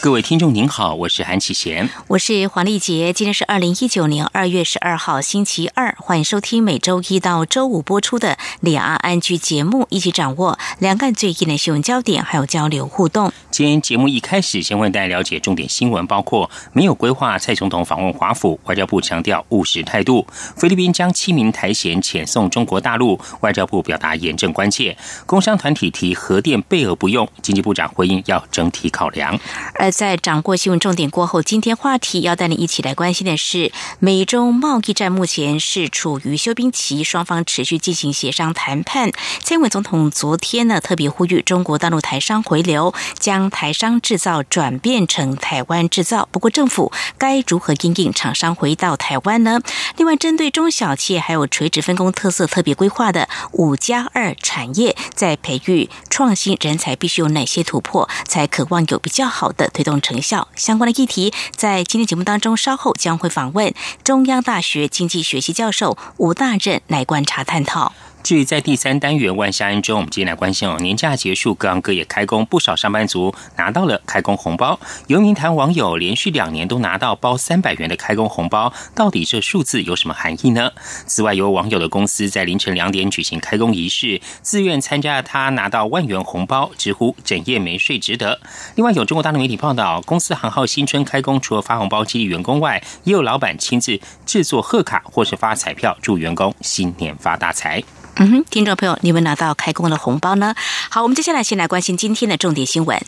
[0.00, 3.12] 各位听众您好，我是韩启贤，我是黄丽杰。
[3.12, 13.32] 今天是二零一九年二月十二号星期二，欢迎收听每周一到周五播出的两岸安居节目，一起掌握两岸最近的新闻焦点，还有交流互动。
[13.50, 20.24] 今天节目一开始，先为大家了解重点新闻，包括没有规划蔡总统访问华府，外交部强调务实态度；
[20.56, 24.94] 菲律宾将七名台嫌遣送中国大陆，外交部表达严正关切；
[25.26, 29.36] 工商团体提核电备而不用，经济部长回应要整体考量。
[29.74, 39.12] 而在掌握新闻重点过后，今天话题要带你一起来关心的是，美中贸易战目前是处于休兵期，双方持续进行协商谈判。
[39.42, 46.28] 蔡英文总统昨天呢特别呼吁中国大陆台商回流，将台商制造转变成台湾制造。
[46.30, 49.60] 不过政府该如何引领厂商回到台湾呢？
[49.96, 59.68] 另外，针对中小企业还有垂直分工特色特别规划的五加二产业，在培育创新人才必须有哪些突破，才渴望有比较好的？
[59.78, 67.92] 推动成效相关的议题，在今天节目当中稍后将会访问中央大学经济学系教授吴大任来观察探讨。
[68.22, 74.78] 至于在第三单元万象安中，我们今天来关心哦，年假结束，各行各业开工，不少上班族拿到了开工红包。
[75.06, 80.70] 有一名台网友连续两年都拿到包三百元的开工红包，到底这数字有什么含义呢？
[81.06, 88.38] 此外，有网友的公司在凌晨两点举行开工仪式，自愿参加，他拿到万元红包，直呼整夜没睡值得。
[88.74, 97.82] 另外，有中国大陆媒体报道，公司行号新春开工，除了发红包激励员工外，也有老板亲自制作贺卡或是发彩票，祝员工新年发大财。
[98.20, 100.52] 嗯哼，听众朋友，你们拿到开工的红包呢？
[100.90, 103.00] 好，我们接下来先来关心今天的重点新闻，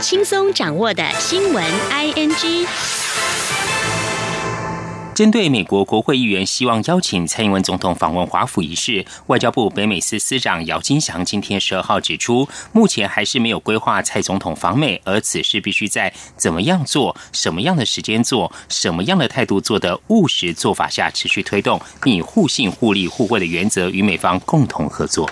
[0.00, 2.68] 轻松掌握的新闻 I N G。
[5.20, 25.28] 针对美国国会议员希望邀请蔡英文总统访问华府一事，外交部北美司司长姚金祥今天十二号指出，目前还是没有规划蔡总统访美，而此事必须在怎么样做、什么样的时间做、什么样的态度做的务实做法下持续推动，并以互信、互利、互惠的原则与美方共同合作。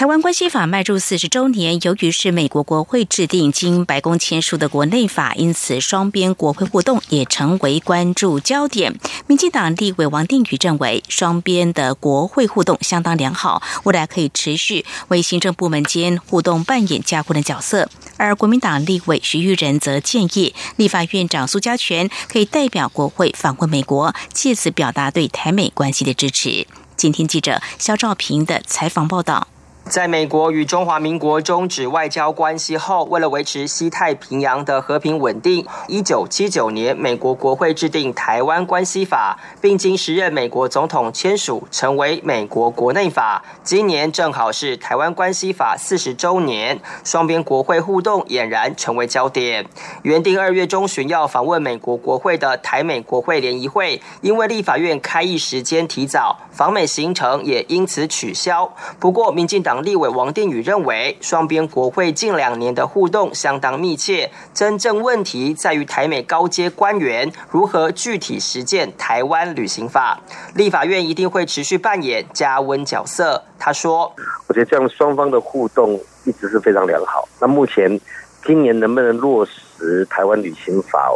[0.00, 8.98] 台湾关系法迈入四十周年，由于是美国国会制定、经白宫签署的国内法，因此双边国会互动也成为关注焦点。
[9.26, 17.90] 民进党立委王定宇认为，双边的国会互动相当良好，未来可以持续为行政部门间互动扮演加固的角色。
[18.16, 26.66] 而国民党立委徐玉仁则建议，立法院长苏家全可以代表国会访问美国，借此表达对台美关系的支持。
[26.96, 29.46] 今天记者肖兆平的采访报道。
[29.90, 43.42] 在美国与中华民国终止外交关系后，为了维持西太平洋的和平稳定，一九七九年，美国国会制定《台湾关系法》，并经时任美国总统签署，成为美国国内法。
[43.64, 49.66] 今年正好是《台湾关系法》四十周年，双边国会互动俨然成为焦点。
[50.02, 58.72] 原定二月中旬要访问美国国会的台美国会联谊会，因为立法院开议时间提早，访美行程也因此取消。
[59.00, 59.79] 不过，民进党。
[59.82, 70.20] 立委王定宇认为，双边国会近两年的互动相当密切，真正问题在于台美高阶官员如何具体实践台湾旅行法。
[70.54, 73.42] 立法院一定会持续扮演加温角色。
[73.58, 74.12] 他说
[74.48, 77.28] ：“我觉得这样双方的互动一直是非常良好。
[77.40, 78.00] 那目前
[78.46, 81.12] 今年能不能落实台湾旅行法，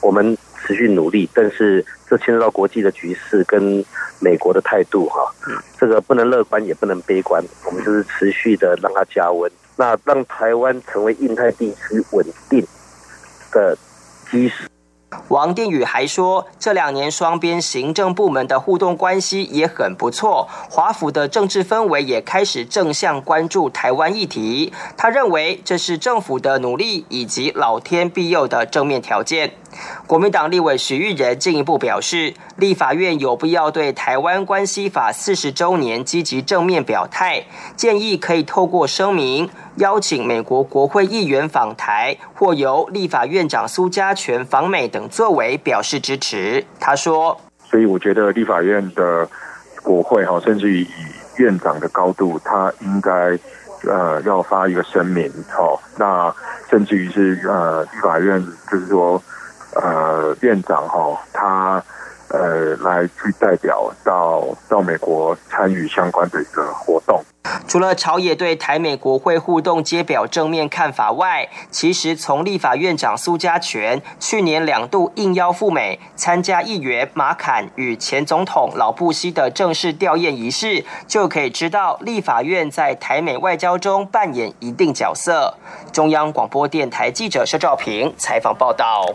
[0.00, 0.36] 我们
[0.70, 3.84] 持续努力，但是这牵涉到国际的局势跟。”
[4.22, 5.32] 美国的态度哈，
[5.78, 12.62] 这个不能乐观也不能悲观，我们就是持续的让它加温，那让台湾成为印太地区稳定
[13.50, 13.74] 的
[14.30, 14.68] 基石。
[15.28, 24.70] 王定宇还说，这两年双边行政部门的互动关系也很不错，华府的政治氛围也开始正向关注台湾议题。
[24.98, 29.54] 他认为这是政府的努力以及老天庇佑的正面条件。
[30.06, 37.44] 国民党立委许玉仁进一步表示，立法院有必要对《台湾关系法》四十周年积极正面表态，
[37.76, 46.64] 建议可以透过声明邀请美国国会议员访台，或由立法院长苏家全访美等作为表示支持。
[46.80, 47.40] 他说
[47.70, 49.28] ：“所以我觉得立法院的
[49.82, 50.88] 国会哈，甚至于以
[51.36, 53.38] 院长的高度，他应该
[53.88, 56.34] 呃要发一个声明，好，那
[56.68, 59.22] 甚至于是呃立法院就是说。”
[59.74, 61.82] 呃，院长哈，他
[62.28, 67.22] 呃来去代表到到美国参与相关的一个活动。
[67.66, 85.54] 除了朝野对台美国会互动皆表正面看法外，其实从立法院长苏家全去年两度应邀赴美参加议员马坎与前总统老布希的正式吊唁仪式，就可以知道立法院在台美外交中扮演一定角色。
[85.92, 89.06] 中央广播电台记者肖兆平采访报道。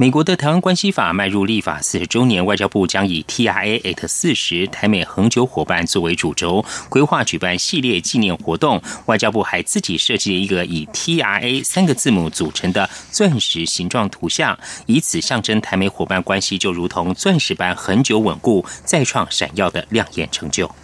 [0.00, 8.80] 美国的台湾关系法迈入立法四十周年，外交部将以 TRA at 四十台美恒久伙伴作为主轴，规划举办系列纪念活动。
[9.04, 20.74] 外交部还自己设计了一个以 TRA 三个字母组成的钻石形状图像，以此象征台美伙伴关系就如同钻石般恒久稳固，再创闪耀的亮眼成就。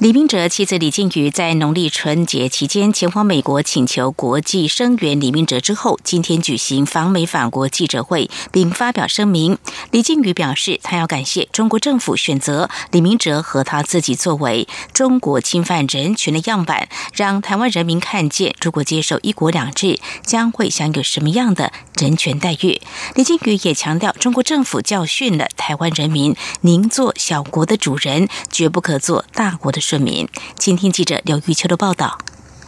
[0.00, 9.58] 李明哲妻子李静宇在农历春节期间前往美国请求国际声援李明哲之后，今天举行访美返国记者会，并发表声明。
[9.90, 22.80] 李静宇表示，他要感谢中国政府选择李明哲和他自己作为中国侵犯人权的样板，让台湾人民看见，如果接受一国两制，将会享有什么样的人权待遇。
[23.16, 29.78] 李静宇也强调，中国政府教训了台湾人民：宁做小国的主人，绝不可做大国的。
[29.90, 32.16] 顺民，请听记者刘玉秋的报道。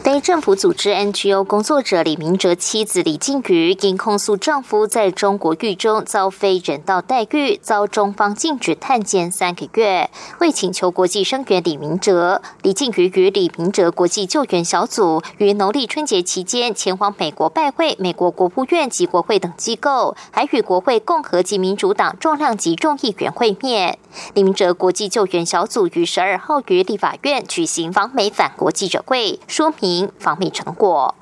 [0.03, 10.11] 非政府组织 NGO 工作者李明哲妻子李静瑜因控诉丈夫在中国狱中遭非人道待遇，遭中方禁止探监三个月，
[10.41, 12.43] 为请求国际声援李明哲。
[12.63, 23.97] 李静瑜与李明哲国际救援小组于农历春节期间前往美国拜会美国国务院及国会等机构，还与国会共和及民主党重量级众议员会面。
[24.35, 29.92] 李明哲国际救援小组于十二号于立法院举行访美反国记者会，说明。
[30.19, 31.15] 防美成果，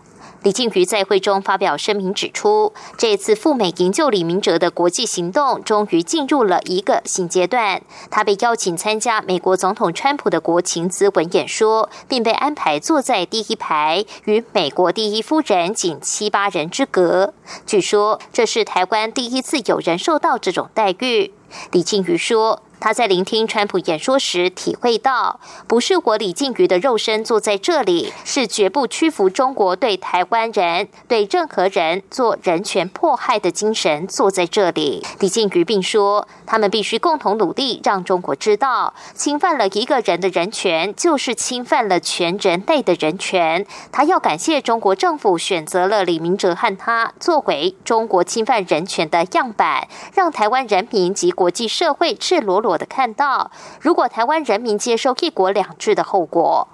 [0.42, 7.82] 李静瑜在会中发表声明指出，这次赴美营救李明哲的国际行动终于进入了一个新阶段。
[8.10, 17.34] 他被邀请参加美国总统川普的国情咨文演说，并被安排坐在第一排，与美国第一夫人仅七八人之隔。
[17.66, 21.32] 据说这是台湾第一次有人受到这种待遇。
[21.72, 22.62] 李静瑜说。
[22.80, 35.04] 他在聆听川普演说时，体会到不是我李静瑜的肉身坐在这里，是绝不屈服中国对台湾人、对任何人做人权迫害的精神坐在这里。
[35.18, 43.66] 李静瑜并说，他们必须共同努力，让中国知道，侵犯了一个人的人权，就是侵犯了全人类的人权。
[43.92, 52.69] 他要感谢中国政府选择了李明哲和他作为中国侵犯人权的样板，让台湾人民及国际社会赤裸裸。
[52.70, 53.50] 我的看到，
[53.80, 56.68] 如果台湾人民接受一国两制的后果，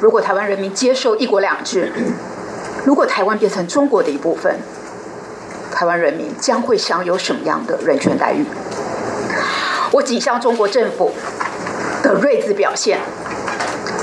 [0.00, 1.92] 如果台湾人民接受一国两制，
[2.86, 4.58] 如果台湾变成中国的一部分，
[5.72, 8.44] 台湾人民将会享有什么样的人权待遇？
[9.90, 11.12] 我仅向中国政府
[12.02, 13.00] 的睿智表现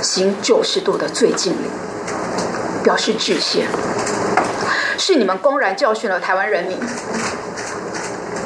[0.01, 1.69] 行九十度的最敬礼，
[2.83, 3.65] 表示致谢。
[4.97, 6.77] 是你们公然教训了台湾人民，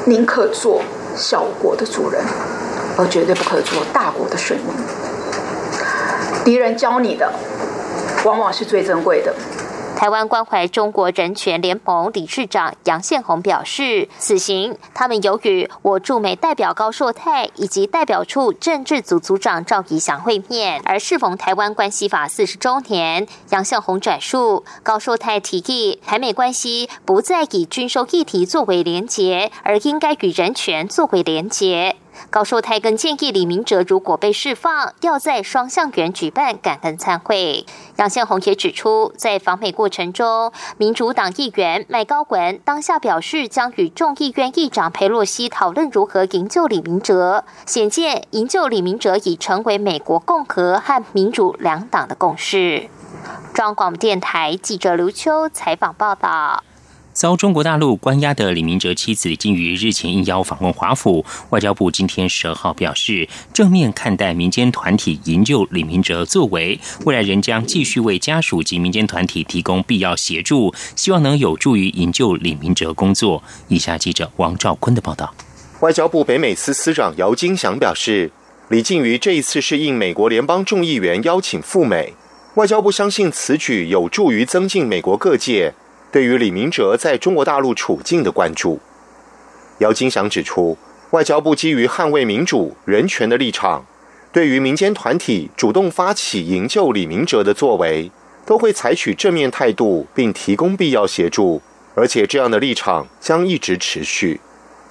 [0.06, 0.82] 宁可做
[1.16, 2.22] 小国的主人。
[2.96, 4.68] 而绝对不可做大国的顺民。
[6.44, 7.32] 敌人教你的，
[8.24, 9.34] 往往是最珍贵的。
[9.96, 23.26] 台湾关怀中国人权联盟理事长杨宪宏表示，此行他们由与我驻美代表高硕泰以及代表处政治组组长赵怡翔会面，而适逢台湾关系法四十周年。
[23.48, 31.96] 杨宪宏转述，高硕泰提议台美关系不再以军售议题作为连结，而应该与人权作为连结。
[32.30, 37.64] 高寿泰更建议李明哲如果被释放，要在双向园举办感恩参会。
[37.96, 52.88] 杨宪宏也指出，在访美过程中，民主党议员麦高文当下表示将与众议院议长佩洛西讨论如何营救李明哲，显见营救李明哲已成为美国共和和民主两党的共识。
[53.54, 56.62] 中央广播电台记者刘秋采访报道。
[57.16, 73.42] 遭中国大陆关押的李明哲妻子李静瑜日前应邀访问华府，外交部今天十二号表示，正面看待民间团体营救李明哲作为，未来仍将继续为家属及民间团体提供必要协助，希望能有助于营救李明哲工作。
[73.68, 75.32] 以下记者王兆坤的报道。
[75.80, 78.30] 外交部北美司司长姚金祥表示，
[78.68, 82.12] 李静瑜这一次是应美国联邦众议员邀请赴美，
[82.56, 85.72] 外交部相信此举有助于增进美国各界。
[86.16, 88.80] 对于李明哲在中国大陆处境的关注，
[89.80, 90.78] 姚金祥指出，
[91.10, 93.84] 外交部基于捍卫民主人权的立场，
[94.32, 98.10] 对于民间团体主动发起营救李明哲的作为，
[98.46, 101.60] 都会采取正面态度，并提供必要协助，
[101.94, 104.40] 而且这样的立场将一直持续。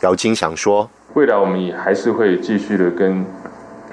[0.01, 3.25] 姚金祥说：“未来我们也还是会继续的跟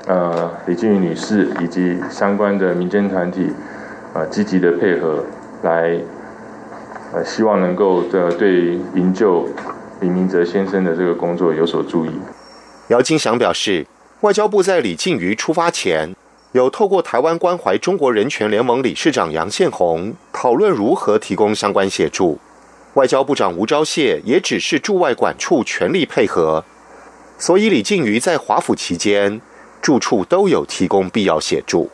[0.06, 3.50] 呃李静瑜女士以及相关的民间团体
[4.12, 5.24] 啊积极的配合，
[5.62, 5.98] 来
[7.12, 9.46] 呃希望能够的对营救
[10.00, 12.10] 李明哲先生的这个工作有所注意。”
[12.88, 13.86] 姚金祥表示，
[14.22, 16.14] 外交部在李静瑜出发前，
[16.52, 22.38] 有透过台湾关怀中国人权联盟理事长杨宪宏讨论如何提供相关协助。
[22.94, 26.62] 外交部长吴钊燮也指示驻外管处全力配合，
[27.38, 29.40] 所以李静瑜在华府期间，
[29.80, 31.90] 住处都有提供必要协助。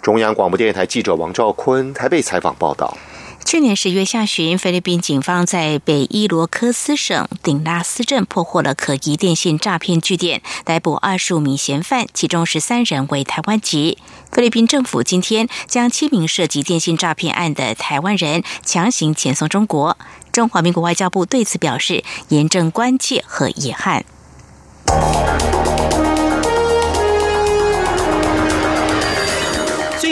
[0.00, 2.96] 中央广播电台记者王兆坤台北采访报道。
[3.44, 13.98] 去年十月下旬，菲律宾警方在北伊罗科斯省顶拉斯镇破获了可疑电信诈骗据点，逮捕二十五名嫌犯，其中十三人为台湾籍。
[14.32, 19.96] 菲律宾政府今天将七名涉及电信诈骗案的台湾人强行遣送中国。
[20.32, 24.04] 中华民国外交部对此表示严正关切和遗憾。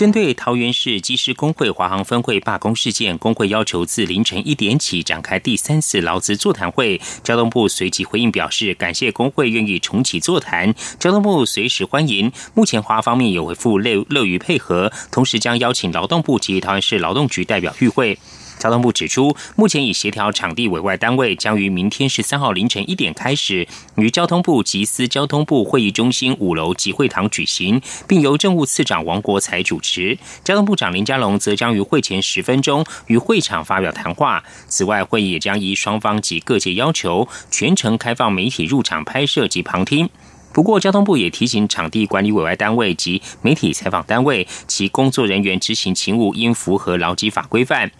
[0.00, 6.98] 针对桃园市技师工会华航分会罢工事件，工会要求自凌晨一点起展开第三次劳资座谈会。
[7.22, 12.32] 交通部随即回应表示，感谢工会愿意重启座谈，交通部随时欢迎。
[12.54, 18.18] 目前华方面有回复乐乐于配合，同时将邀请劳动部及桃园市劳动局代表与会。
[18.60, 30.18] 交通部指出，目前已协调场地委外单位，将于明天十三号凌晨一点开始，于交通部集思交通部会议中心五楼集会堂举行，并由政务次长王国才主持。
[30.44, 34.44] 交通部长林佳龙则将于会前十分钟于会场发表谈话。
[34.68, 40.10] 此外，会议也将依双方及各界要求，全程开放媒体入场拍摄及旁听。
[40.52, 47.90] 不过，交通部也提醒场地管理委外单位及媒体采访单位，其工作人员执行勤务应符合劳基法规范。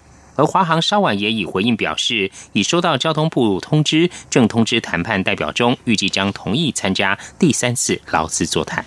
[0.40, 8.82] 而华航稍晚也已回应表示，已收到交通部通知，正通知谈判代表中，预计将同意参加第三次劳资座谈。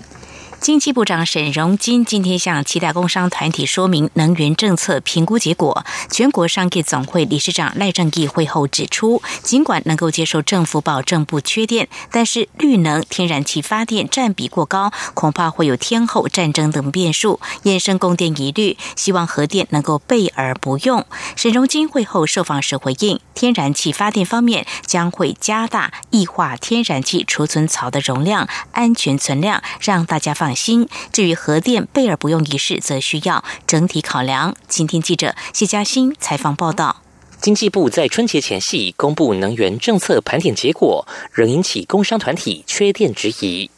[0.63, 5.85] 经济部长沈荣金今天向七大工商团体说明能源政策评估结果。
[6.09, 18.77] 全国商业总会理事长赖正义会后指出，尽管能够接受政府保证不缺电，但是绿能、天然气发电占比过高，恐怕会有天后战争等变数，衍生供电疑虑。
[18.95, 21.05] 希望核电能够备而不用。
[21.35, 30.52] 沈荣金会后受访时回应，天然气发电方面将会加大液化天然气储存槽的容量、安全存量，让大家放。
[30.55, 30.87] 新。
[31.11, 34.55] 至于核电备而不用一事，则需要整体考量。
[34.67, 37.01] 今天记者谢嘉欣采访报道。
[37.41, 43.69] 经济部在春节前夕公布能源政策盘点结果，仍引起工商团体缺电质疑。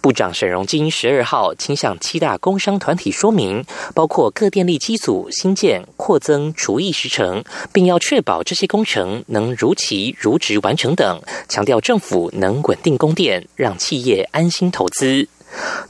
[0.00, 15.26] 部长沈荣金十二号倾向七大工商团体说明，包括各电力机组新建、扩增、除役时程，并要确保这些工程能如期如职完成等，强调政府能稳定供电，让企业安心投资。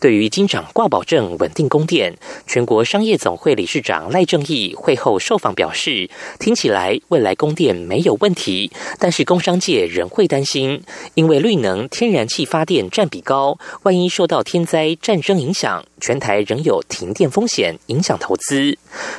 [0.01, 2.17] 对于金长挂保证稳定供电，
[2.47, 10.83] 全国商业总会理事长赖正义会后受访表示，听起来未来供电没有问题，但是工商界仍会担心，
[11.15, 18.77] 因为绿能天然气发电占比高，万一受到天灾战争影响，全台仍有停电风险，影响投资。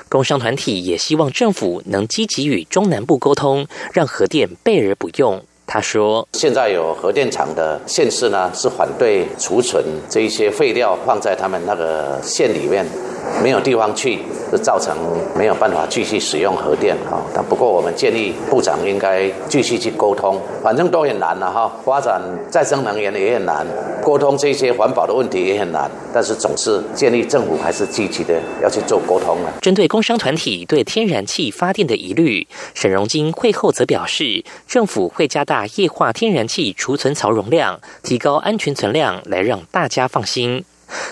[0.07, 5.43] 工商团体也希望政府能积极与中南部沟通，让核电备而不用。
[5.67, 12.85] 他说：“现在有核电厂的县市呢，是反对储存这一些废料放在他们那个县里面。”
[13.41, 14.19] 没有地方去，
[14.51, 14.95] 就造成
[15.37, 17.21] 没有办法继续使用核电哈。
[17.33, 21.71] 但不过我们建议部长应该继续去沟通，反正都很难了哈。
[21.83, 23.65] 发展再生能源也很难，
[24.03, 25.89] 沟通这些环保的问题也很难。
[26.13, 29.51] 但是总是建议政府还是积极的要去做沟通了。
[29.61, 40.63] 针对工商团体对天然气发电的疑虑，沈荣金会后则表示，政府会加大液化天然气储存槽容量，提高安全存量，来让大家放心。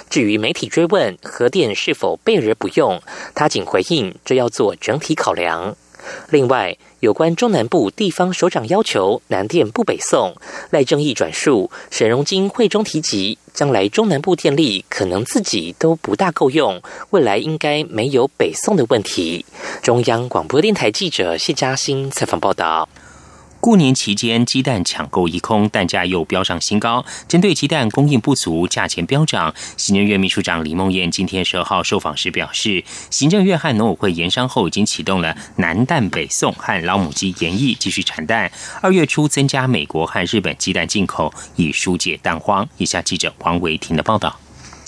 [0.10, 3.02] 至于媒体追问核电是否备而不用，
[3.34, 5.76] 他仅回应这要做整体考量。
[6.30, 10.36] 另外，有关中南部地方首长要求南电不北送，
[10.70, 19.46] 赖正义转述沈荣金会中提及，将来中南部电力可能自己都不大够用，未来应该没有北送的问题。
[19.82, 22.90] 中央广播电台记者谢嘉欣采访报道。
[23.64, 27.06] 过年期间，鸡蛋抢购一空，蛋价又飙上新高。
[27.30, 38.52] 针对鸡蛋供应不足、价钱飙涨，行政院秘书长李梦燕今天十二号受访时表示，行政院和农委会研商后，已经启动了南蛋北送和老母鸡研议，继续产蛋。
[38.82, 42.68] 二月初增加美国和日本鸡蛋进口，以疏解蛋荒。
[42.76, 44.43] 以下记者王维婷的报道。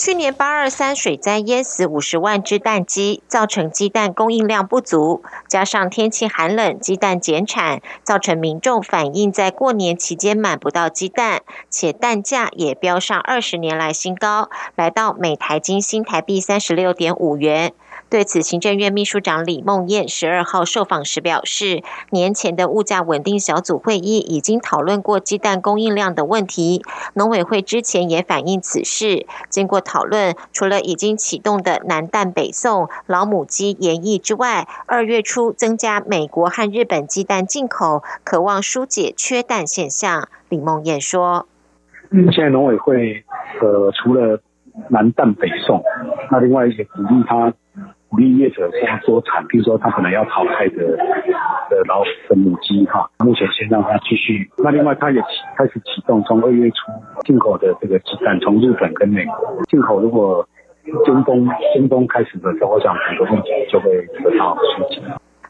[0.06, 17.74] 去年八二三水灾淹死五十万只蛋鸡，造成鸡蛋供应量不足，加上天气寒冷，鸡蛋减产，造成民众反映在过年期间买不到鸡蛋，且蛋价也飙上二十年来新高，来到每台金新台币三十六点五元。
[18.08, 21.82] 对此，行政院秘书长李梦燕十二号受访时表示，
[22.12, 26.84] 年前的物价稳定小组会议已经讨论过鸡蛋供应量的问题，
[27.16, 29.26] 农委会之前也反映此事。
[29.50, 40.30] 经过讨论，除了已经启动的南蛋北送老母鸡研议之外，二月初增加美国和日本鸡蛋进口，渴望疏解缺蛋现象。
[40.48, 41.48] 李梦燕说
[42.32, 43.26] ：“现在农委会
[43.60, 44.40] 呃，除了
[44.90, 45.84] 南蛋北送，
[46.32, 47.52] 那另外也鼓励他。”
[48.16, 50.96] 鼓励业者先多产，比如说他可能要淘汰的
[51.70, 54.50] 的老的母鸡哈，目前先让它继续。
[54.58, 56.94] 那另外，它也启开始启动，从二月初
[57.26, 60.48] 进口的这个鸡蛋，从日本跟美国进口，如果
[61.04, 63.92] 中东中东开始的时候，我想很多问题就会
[64.24, 65.02] 得到疏解。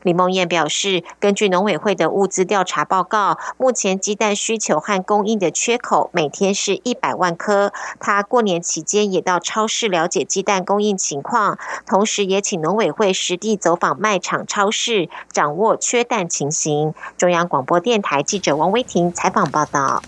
[0.06, 7.74] 李梦燕表示，根据农委会的物资调查报告，目前鸡蛋需求和供应的缺口每天是一百万颗。
[8.00, 16.94] 他过年期间也到超市了解鸡蛋供应情况，同时也请农委会实地走访卖场、超市，掌握缺蛋情形。
[17.18, 20.04] 中央广播电台记者王威婷采访报道。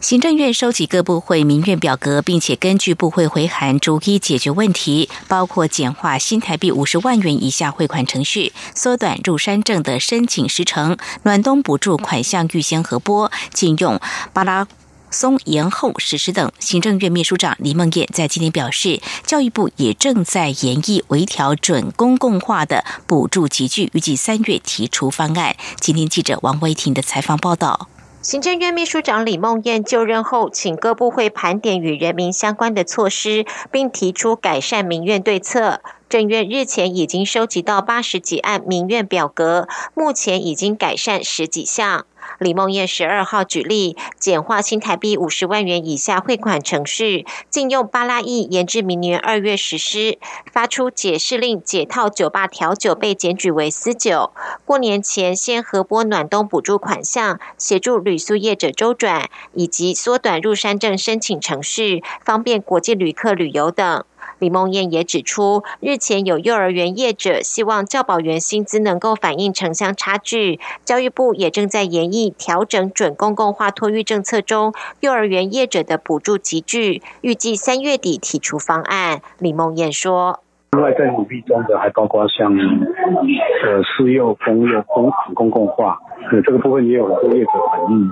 [0.00, 14.00] 行政院收集各部会民怨表格，并且根据部会回函逐一解决问题，包括简化新台币五十万元以下汇款程序，缩短入山证的申请时程，暖冬补助款项预先核拨，禁用
[14.32, 14.66] 巴拉
[15.10, 16.50] 松延后实施等。
[16.58, 25.54] 行政院秘书长李梦燕在今天表示，教育部也正在研议微调准公共化的补助集聚，预计三月提出方案。
[25.78, 27.88] 今天记者王威婷的采访报道。
[28.30, 35.80] 行政院秘书长李梦燕就任后，请各部会盘点与人民相关的措施，并提出改善民怨对策。
[36.10, 42.04] 政院日前已经收集到八十几案民怨表格，目前已经改善十几项。
[42.40, 50.18] 李梦燕十二号举例，简化新台币五十万元以下汇款程序，禁用八拉亿延至明年二月实施。
[50.52, 54.32] 发出解释令，解套酒吧调酒被检举为私酒。
[54.64, 64.04] 过年前先核拨暖冬补助款项，协助旅宿业者周转，以及缩短入山证申请程序，方便国际旅客旅游等。
[64.40, 79.20] 李梦燕也指出，日前有幼儿园业者希望教保员薪资能够反映城乡差距，教育部也正在研议调整准公共化托育政策中幼儿园业者的补助集聚，预计三月底提出方案。
[79.38, 80.40] 李梦燕说
[80.72, 86.00] ：“另外在努力中的还包括像呃私幼、公幼、公公共化，
[86.32, 88.10] 呃这个部分也有很多业者反映。”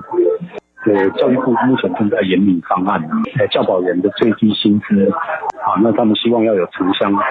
[0.85, 3.01] 呃，教育部目前正在研拟方案，
[3.37, 7.29] 呃，教保员的最低薪资，啊，那他们希望要有城乡的差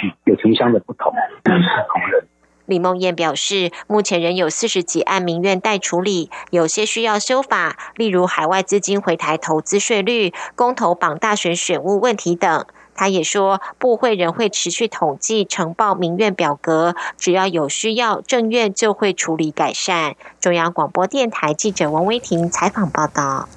[0.00, 1.12] 距，有城乡的不同，
[1.44, 1.52] 是
[1.92, 2.24] 同仁。
[2.66, 12.64] 李梦燕表示，目前仍有四十几案民怨待处理，有些需要修法，例如海外资金回台投资税率、公投榜大选选务问题等。
[12.96, 20.16] 他也说，部会仍会持续统计呈报民怨表格，只要有需要，政院就会处理改善。
[20.40, 23.48] 中央广播电台记者王威婷采访报道。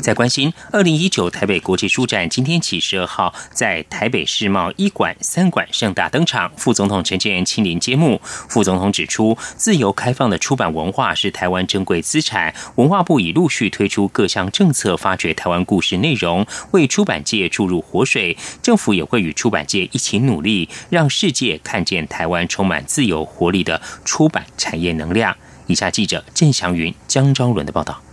[0.00, 6.50] 在关心二零一九台北国际书展，今天起十二号在台北世贸一馆、三馆盛大登场。
[6.56, 8.20] 副总统陈建仁亲临揭幕。
[8.22, 12.54] 副总统指出，自由开放的出版文化是台湾珍贵资产。
[12.76, 18.36] 文化部已陆续推出各项政策，发掘台湾故事内容，为出版界注入活水。
[18.60, 25.36] 政府也会与出版界一起努力，让世界看见台湾充满自由活力的出版产业能量。
[25.66, 28.03] 以下记者郑祥云、江昭伦的报道。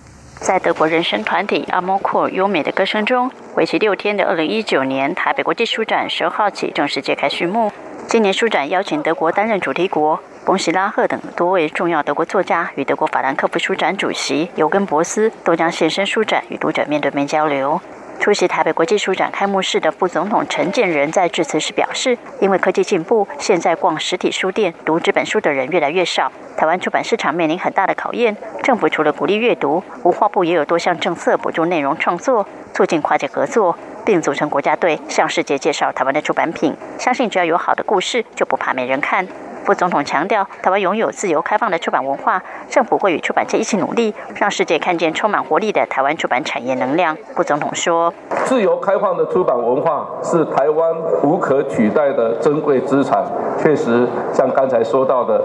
[0.42, 7.72] 在德国人声团体阿莫库优美的歌声中，为期六天的2019年台北国际书展十号起正式揭开序幕。
[8.08, 17.80] 今年书展邀请德国担任主题国，冯希拉赫等多位重要德国作家与德国法兰克福书展主席尤根博斯都将现身书展，与读者面对面交流。
[18.22, 28.38] 出席台北国际书展开幕式的副总统陈建仁在致辞时表示：“因为科技进步，现在逛实体书店读纸本书的人越来越少，台湾出版市场面临很大的考验。
[28.62, 36.78] 政府除了鼓励阅读，文化部也有多项政策补助内容创作，促进跨界合作，并组成国家队向世界介绍台湾的出版品。
[37.00, 39.28] 相信只要有好的故事，就不怕没人看。”
[39.72, 47.16] 副总统强调，台湾拥有自由开放的出版文化，政府会与出版界一起努力，让世界看见充满活力的台湾出版产业能量。
[47.34, 53.24] 副总统说：“自由开放的出版文化是台湾无可取代的珍贵资产。
[53.58, 55.42] 确实，像刚才说到的，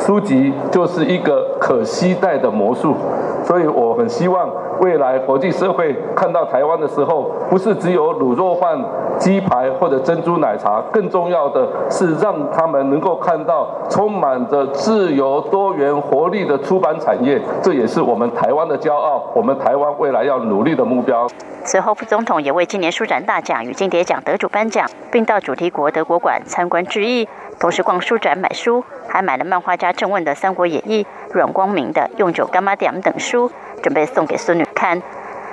[0.00, 2.96] 书籍就是一个可期待的魔术。
[3.44, 8.76] 所以，我很希望未来国际社会看到台湾的时候，不是只有卤肉饭、
[9.18, 21.26] 鸡排或者珍珠奶茶，更重要的是让他们能够看到。”充满着自由、多元、活力的出版产业，这也是我们台湾的骄傲，我们台湾未来要努力的目标。
[21.64, 33.50] 此后，副总统也为今年书展大奖与金蝶奖得主颁奖，并到主题国德国馆参观致意，同时逛书展买书，还买了漫画家郑问的《三国演义》、阮光明的《用酒干妈点》等书，
[33.82, 35.02] 准备送给孙女看。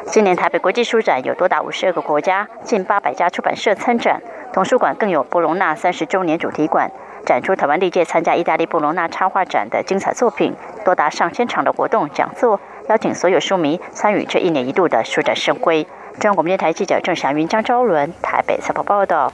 [0.06, 4.22] 今年台北国际书展有多达五十二个国家、近八百家出版社参展，
[4.52, 6.92] 图书馆更有波隆纳三十周年主题馆。
[7.26, 12.60] 展出台湾历届参加意大利布隆纳插画展的精彩作品，多达上千场的活动讲座，
[12.90, 15.84] 邀请所有书迷参与这一年一度的书展盛会。
[16.20, 19.32] 中央广播电台记者郑祥云、张昭伦台北采访报道。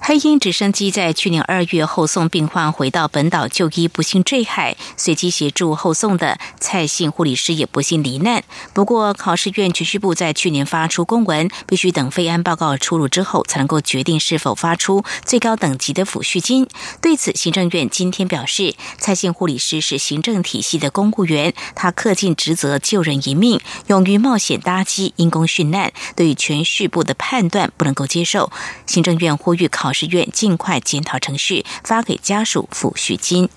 [0.00, 4.74] 黑鹰直升机在去年二月后送病患回到本岛就医，不幸坠海。
[4.96, 8.42] 随机协助后送的蔡姓护理师也不幸罹难。
[8.72, 16.66] 不过，考试院持续部在去年发出公文，必须等费安报告出炉之后，才能够决定是否发出最高等级的抚恤金。
[17.02, 25.92] 对此，行政院今天表示，蔡姓护理师是行政体系的公务员，他恪尽职责，救人一命，勇于冒险搭机，因公殉难。
[26.16, 28.50] 对于全序部的判断不能够接受。
[28.86, 29.87] 行政院呼吁考。
[29.88, 33.48] 考试院尽快检讨程序，发给家属抚恤金。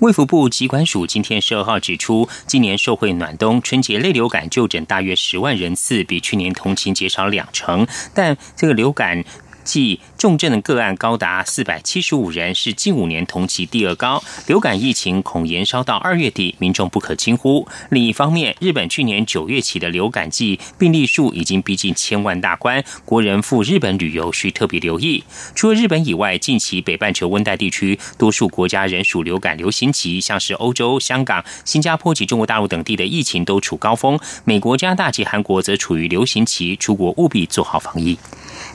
[0.00, 9.24] 卫福部疾管署今天十二号指出，今年受惠暖冬，春节类流感就诊大约十万人次，比去年同期减少两成，但这个流感。
[9.64, 14.22] 即重症的个案高达四百七十五人，是近五年同期第二高。
[14.46, 17.66] 流感疫情恐延烧到二月底，民众不可轻忽。
[17.90, 25.24] 另一方面，日本去年九月起的流感季病例数已经逼近千万大关，国人赴日本旅游需特别留意。
[25.54, 34.18] 除了日本以外，近期北半球温带地区多数国家仍属流感流行期，像是欧洲、香港、新加坡及中国大陆等地的疫情都处高峰。
[34.44, 38.18] 美国、加大及韩国则处于流行期，出国务必做好防疫。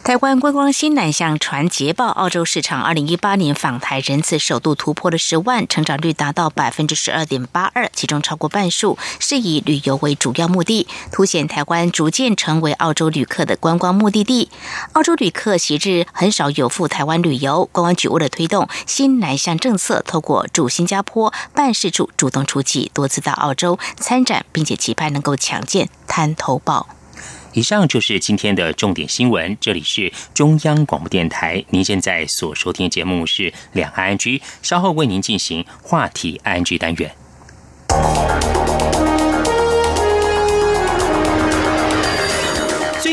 [0.03, 14.49] 台湾观光新南向传捷报，澳洲市场二零一八年访台人次首度突破了十万，成长率达到百分之十二点八二，其中超过半数是以旅游为主要目的，凸显台湾逐渐成为澳洲旅客的观光目的地。
[14.93, 26.87] 澳洲旅客昔日很少有赴台湾旅游，观光局为了推动新南向政策，透过驻新加坡办事处主动出击，多次到澳洲参展，并且期盼能够抢见滩头堡。
[27.53, 29.57] 以上就是今天的重点新闻。
[29.59, 38.78] 这里是中央广播电台，您现在所收听的节目是两岸 G，稍后为您进行话题 I N G 单元。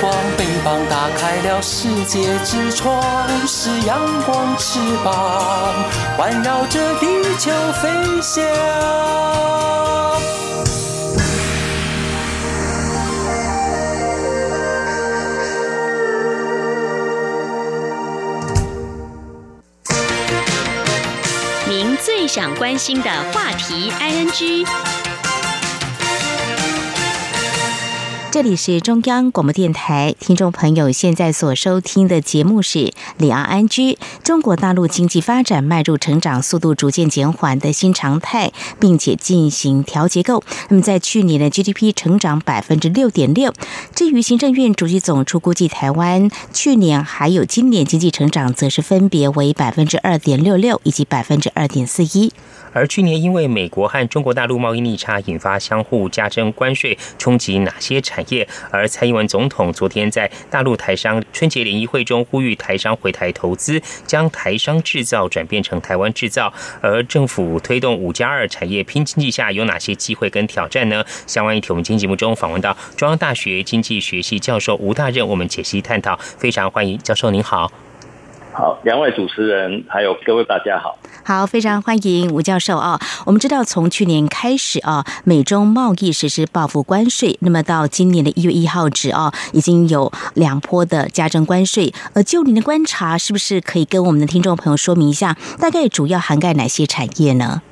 [0.00, 3.00] 光，翅膀打开了世界之窗；
[3.46, 5.74] 是阳光，翅膀
[6.16, 7.06] 环绕着地
[7.38, 7.88] 球飞
[8.20, 8.42] 翔。
[21.68, 24.66] 您最想关心的话题，ING。
[28.38, 32.78] 这里是中央广播电台，听众朋友现在所收听的节目是
[33.16, 33.94] 《里昂安居》。
[34.22, 40.44] 中国大陆经济发展迈入成长速度逐渐减缓的新常态，并且进行调结构。
[40.68, 43.52] 那么，在去年的 GDP 成长百分之六点六。
[43.92, 52.32] 至于行政院主席总处估计，台湾去年还有今年经济成长，则是分别为百分之二点六六以及百分之二点四一。
[52.78, 58.46] 而去年因为美国和中国大陆贸易逆差，引发相互加征关税，冲击哪些产业？
[58.70, 66.54] 而蔡英文总统昨天在大陆台商春节联谊会中呼吁台商回台投资，将台商制造转变成台湾制造。
[66.80, 71.04] 而政府推动五加二产业拼经济下有哪些机会跟挑战呢？
[71.26, 77.87] 相关议题，我们今天节目中访问到中央大学经济学系教授吴大任，我们解析探讨，非常欢迎教授，您好。
[78.58, 82.98] 好，两位主持人还有各位大家好，好，非常欢迎吴教授啊。
[83.24, 91.94] 我们知道从去年开始啊，美中贸易实施报复关税，那么到今年的一月一号止啊，已经有两波的加征关税。
[92.14, 97.62] 呃，就您的观察，是不是可以跟我们的听众朋友说明一下，大概主要涵盖哪些产业呢？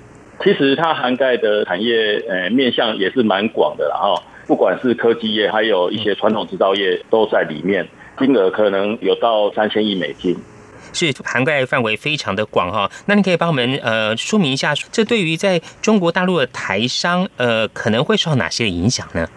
[0.45, 10.37] 其实它涵盖的产业呃面向也是蛮广的了哈，不管是科技业，还有一些传统制造业都在里面，金额可能有到三千亿美金。
[10.97, 19.29] 是涵盖范围非常的广哈，那你可以帮我们呃说明一下，这对于在中国大陆的台商呃可能会受到哪些影响呢？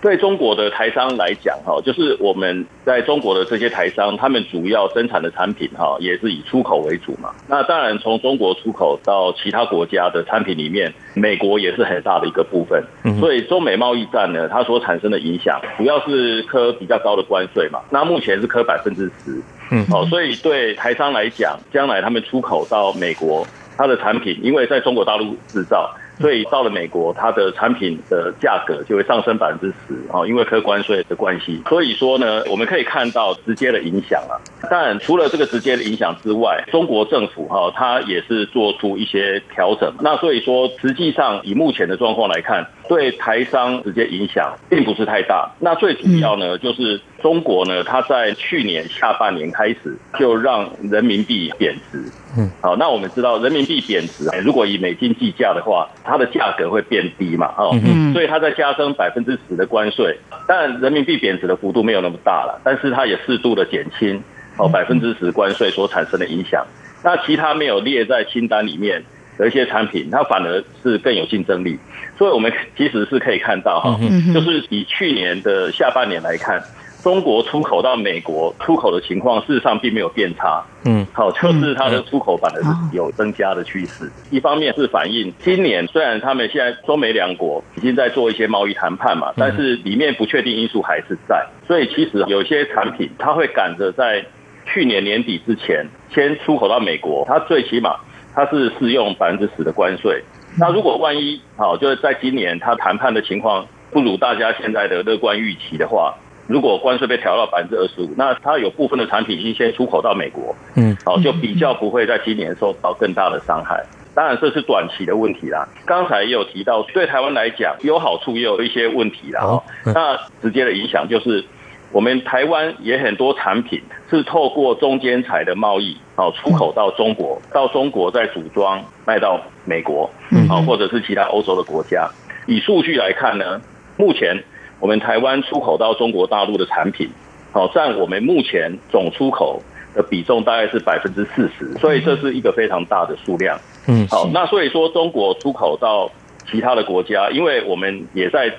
[0.00, 7.30] 对中国的台商来讲哈，就是我们在中国的这些台商，他们主要生产的产品哈也是以出口为主嘛。
[7.48, 12.82] 那当然从中国出口到其他国家的产品里面，美国也是很大的一个部分。
[13.18, 17.80] 所以中美贸易战呢，它所产生的影响，主要是科比较高的关税嘛。
[17.90, 19.42] 那目前是科百分之十。
[19.70, 25.92] 嗯，哦，所以对台商来讲，将来他们出口到美国，它的产品因为在中国大陆制造。
[26.20, 31.62] 所以到了美国，它的产品的价格就会上升百分之十啊，因为科关税的关系。
[31.68, 34.34] 所以说呢，我们可以看到直接的影响啊。
[34.70, 39.92] 但，除了这个直接的影响之外，中国政府哈，它也是做出一些调整。
[40.00, 45.50] 那所以说，实际上以目前的状况来看，对台商直接影响并不是太大。
[45.60, 52.02] 那最主要呢，就是中国呢，它在去年下半年开始就让人民币贬值。
[52.36, 57.74] 嗯，好，那我们知道人民币贬值，如果以美金计价的话，它的价格会变低嘛，哦，
[58.12, 64.22] 所以它在加征百分之十的关税，但人民币贬值的幅度没有那么大了，但是它也适度的减轻
[64.56, 66.66] 哦百分之十关税所产生的影响。
[67.02, 69.02] 那其他没有列在清单里面
[69.38, 71.78] 的一些产品，它反而是更有竞争力。
[72.18, 73.98] 所以我们其实是可以看到哈，
[74.34, 76.62] 就是以去年的下半年来看。
[77.00, 80.60] 中国出口到美国出口的情况，事实上并没有变差。
[80.84, 84.10] 嗯，好，就是它的出口反而是有增加的趋势。
[84.30, 91.46] 一方面是反映今年虽然他们现在中美两国已经在做一些贸易谈判嘛，但是里面不确定因素还是在。
[91.68, 94.22] 所以其实有些产品它会赶着在
[94.66, 97.94] 去年年底之前先出口到美国，它最起码
[98.34, 100.22] 它是适用百分之十的关税。
[100.58, 106.14] 那如果万一好就是在今年它谈判的情况不如大家现在的乐观预期的话。
[106.50, 113.84] 如果关税被调到百分之二十五，那它有部分的产品已经先出口到美国，嗯，好，就比较不会在今年受到更大的伤害。
[114.14, 115.68] 当然这是短期的问题啦。
[115.84, 119.42] 刚才也有提到，对台湾来讲有好处，也有一些问题啦。
[119.44, 121.44] 哦，那直接的影响就是，
[121.92, 132.08] 我们台湾也很多产品是透过中间材的贸易，好出口到中国，到中国再组装卖到美国，嗯，好，或者是其他欧洲的国家。
[132.46, 133.60] 以数据来看呢，
[133.96, 134.42] 目前。
[134.80, 137.10] 我们台湾出口到中国大陆的产品，
[137.50, 139.60] 好占我们目前总出口
[139.92, 143.58] 的比重大概是百分之四十，所以这是一个非常大的数量。
[143.88, 146.08] 嗯，好，那所以说中国出口到
[146.48, 148.54] 其他的国家，因为我们也在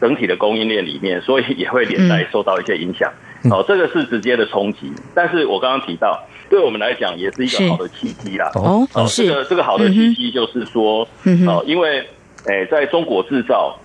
[0.00, 3.12] 整体的供应链里面，所以也会连带受到一些影响。
[3.50, 4.92] 哦，这个是直接的冲击。
[5.14, 8.50] 但是我刚刚提到，对我们来讲也是一个好的契机啦。
[8.54, 11.06] 哦，这个这个好的契机就是说，
[11.46, 12.06] 哦，因为
[12.46, 13.78] 诶，在中国制造。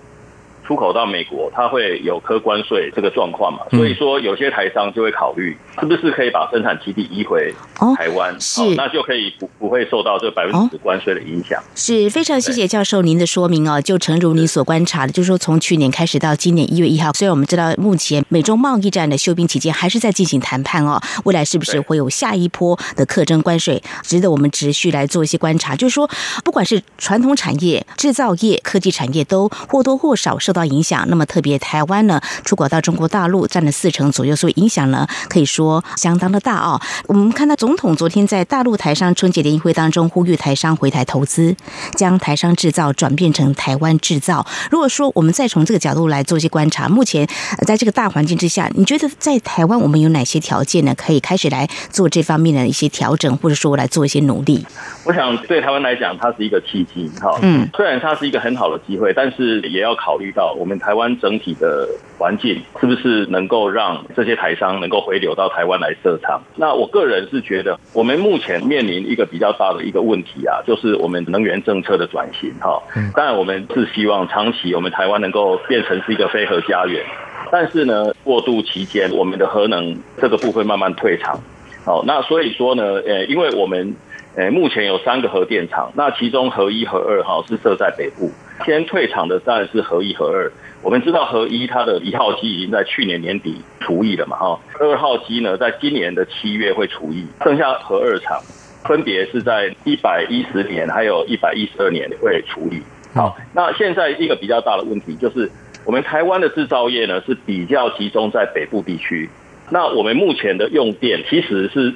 [0.66, 3.60] 出口到美国，它会有科关税这个状况嘛？
[3.70, 7.54] 所以说有些台商就会考虑，是不是可以把生产基地移回
[7.96, 8.34] 台湾？
[8.40, 11.62] 是，那就可以不不会受到这百分之十关税的影响。
[11.76, 13.80] 是非常谢谢教授您的说明哦。
[13.80, 25.76] 就诚如您所观察的，就是说从去年开始到今年一月一号，虽然我们知道目前美中贸易战的休兵期间还是在进行谈判哦，未来是不是会有下一波的课征关税，值得我们持续来做一些观察。
[25.76, 26.10] 就是说，
[26.44, 36.80] 不管是传统产业、制造业、科技产业，都或多或少受到影响，那么特别台湾呢，出口到中国大陆占了四成左右，所以影响呢可以说相当的大哦。
[37.06, 41.54] 我们看到总统昨天在大陆台商春节联谊会当中呼吁台商回台投资，
[41.94, 44.46] 将台商制造转变成台湾制造。
[44.70, 47.28] 如果说我们再从这个角度来做一些观察，目前
[47.66, 50.94] 在这个大环境之下，你觉得在台湾我们有哪些条件呢？
[50.96, 54.64] 可以开始来做这方面的一些调整，或者说来做一些努力？
[55.04, 57.38] 我想对台湾来讲，它是一个契机哈。
[57.42, 60.76] 嗯，虽然它是一个很好的机会，但是也要考虑到我们。
[60.86, 66.40] 台湾整体的环境是不是能够让这些台商能够回流到台湾来设厂？
[66.54, 72.80] 那我个人是觉得，我们目前面临一个比较大的一个问题啊，就是我们能源政策的转型哈。
[73.16, 77.02] 当然，我们是希望长期我们台湾能够变成是一个非核家园，
[77.50, 81.40] 但是呢，过渡期间我们的核能这个部分慢慢退场。
[81.84, 83.96] 好，那所以说呢，呃，因为我们
[84.36, 88.30] 呃目前有三个核电厂，那其中核一、核二哈是设在北部，
[88.66, 90.52] 先退场的当然是核一、核二。
[90.82, 98.38] 我们知道核一它的一号机已经在去年年底除役了嘛，哈，二号机呢在今年的七月会除役，剩下核二厂
[98.84, 102.80] 分别是在一百一十年还有一百一十二年会除役。
[103.14, 105.50] 好，那现在一个比较大的问题就是，
[105.86, 109.30] 我们台湾的制造业呢是比较集中在北部地区，
[109.70, 111.94] 那我们目前的用电其实是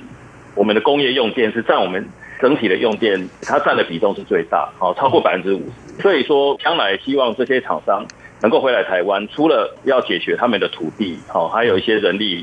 [0.55, 2.09] 我们的工业用电是占我们
[2.40, 6.03] 整体的用电，它占的比重是最大，好，超过百分之五十。
[6.03, 8.07] 所以说，将来希望这些厂商。
[8.42, 12.42] 能够回来台湾，除了要解决他们的土地，好，还有一些人力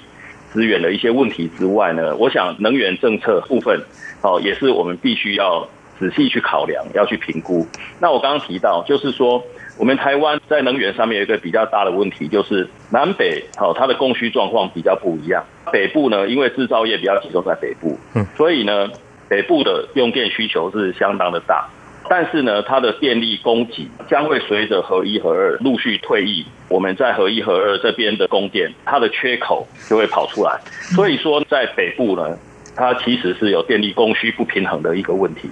[0.53, 3.81] 资源的一些问题之外呢，我想能源政策部分，
[4.21, 7.65] 哦，也是我们必须要仔细去考量，要去评估。
[7.99, 9.43] 那我刚刚提到，就是说，
[9.79, 15.43] 我们台湾在能源上面有一个比较大的问题，就是南北，好，它的供需状况比较不一样。
[15.71, 18.87] 北部呢，因为制造业比较集中在北部，嗯，所以呢，
[19.29, 21.67] 北部的用电需求是相当的大。
[22.09, 30.57] 但是呢，它的电力供给将会随着合一、合二陆续退役，我们在合一、合二这边的供电，它的缺口就会跑出来。
[30.95, 32.37] 所以说，在北部呢，
[32.77, 35.49] 它其实是有电力供需不平衡的一个问题。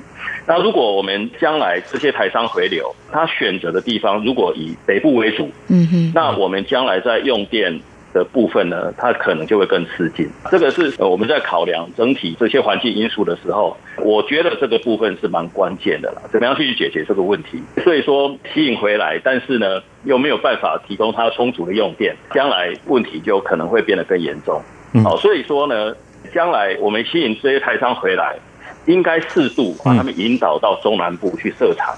[0.48, 7.78] 那如果我们将来这些台商回流，他选择的地方如果以北部为主，嗯哼，那我们将来在用电。
[8.16, 10.30] 的部分呢，它可能就会更吃紧。
[10.50, 16.22] 这个是呃我们在考量整体这些环境因素的时候，我觉得这个部分是蛮关键的啦。
[16.32, 17.62] 怎么样去解决这个问题？
[17.84, 24.62] 所以说吸引回来，但是呢又没有办法提供它充足的用电，将来问题就可能会变得更严重。
[25.04, 25.94] 好，所以说呢，
[26.34, 28.38] 将来我们吸引这些台商回来，
[28.86, 31.94] 应该适度把他们引导到中南部去设厂。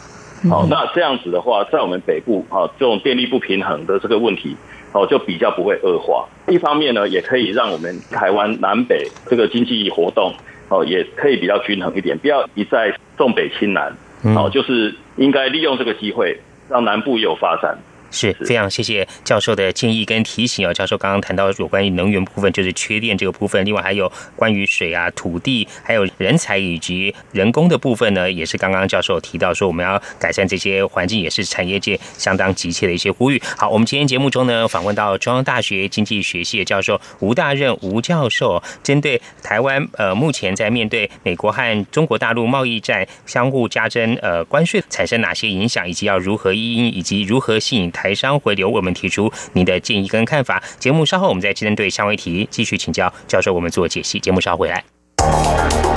[0.50, 4.58] 好，那这样子的话，在我们北部啊这种电力不平衡的这个问题。
[4.98, 6.28] 哦，就比较不会恶化。
[6.48, 10.34] 一方面呢，也可以让我们台湾南北这个经济活动
[10.70, 13.96] 哦，也可以比较均衡一点，不要一再重北轻南。
[14.36, 17.78] 哦，就是应该利用这个机会，让南部也有发展。
[18.12, 20.74] 是非常谢谢教授的建议跟提醒哦！
[20.74, 33.42] 教授刚刚谈到有关于能源部分，就是缺电这个部分，另外还有关于水啊、土地，还有人才以及人工的部分呢，也是刚刚教授提到说我们要改善这些环境，也是产业界相当急切的一些呼吁。
[33.58, 47.92] 好，我们今天节目中呢，访问到中央大学经济学系的教授吴大任吴教授，针对台湾呃目前在面对美国和中国大陆贸易战相互加征呃关税产生哪些影响，以及要如何应以及如何吸引。
[47.98, 50.62] 台商回流，我们提出您的建议跟看法。
[50.78, 54.20] 节目稍后我们再针对相位题继续请教教授，我们做解析。
[54.20, 55.97] 节目稍后回来。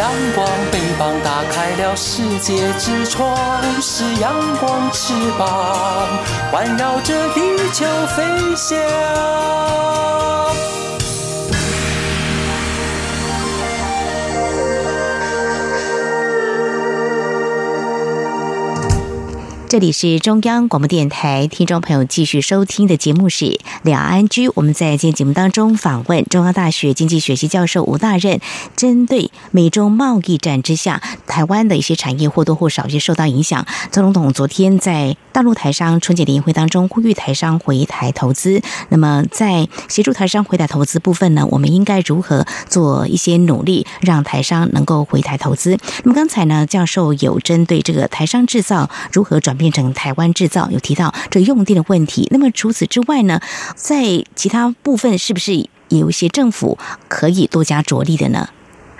[0.00, 3.36] 阳光，翅膀打开了世界之窗；
[3.82, 6.08] 是阳光，翅膀
[6.50, 7.40] 环绕着地
[7.70, 7.84] 球
[8.16, 8.78] 飞翔。
[19.70, 23.44] 这里是中央广播电台，听众朋友继续收听的节目是
[23.84, 24.48] 《两岸居》。
[24.56, 28.40] 我们在今天节目当中访问中央大学经济学系教授吴大任，
[28.74, 33.64] 针对美中贸易战之下，台湾的一些产业或多或少一些受到影响。
[33.92, 38.60] 周总统昨天在大陆台商春节联谊会当中呼吁台商回台投资。
[38.88, 45.78] 那么在协助台商回台投资部分呢，我们应该如何做一些努力，让台商能够回台投资？
[46.02, 49.56] 那么刚才呢，教授有针对这个台商制造如何转。
[49.60, 52.26] 变成台湾制造，有提到这用电的问题。
[52.30, 53.38] 那么除此之外呢，
[53.74, 55.52] 在其他部分是不是
[55.90, 58.48] 有一些政府可以多加着力的呢？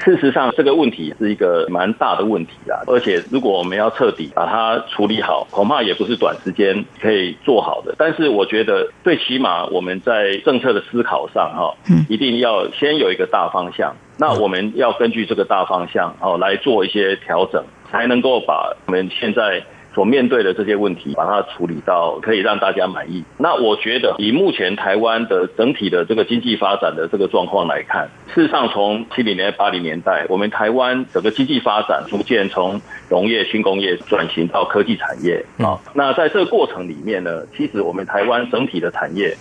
[0.02, 2.82] 事实上，这个问题是一个蛮大的问题啦！
[2.86, 7.94] 而且，如果我们要彻底把它处理好，恐怕也不是短时间可以做好的。
[7.98, 11.74] 但是，我觉得最起码我们在政策的思考上，哈，
[12.08, 13.94] 一定要先有一个大方向。
[14.16, 19.62] 那我们要根据这个大方向，哦，来做一些调整，才能够把我们现在。
[19.94, 23.24] 所面对的这些问题，把它处理到可以让大家满意。
[23.38, 32.80] 那我觉得，以目前台湾的整体的这个经济发展的这个状况来看，事实上从七零年、八零年代，我们台湾整个经济发展逐渐从
[33.10, 35.78] 农业、轻工业转型到科技产业啊。
[35.94, 39.36] 那在这个过程里面呢，其实我们台湾整体的产业。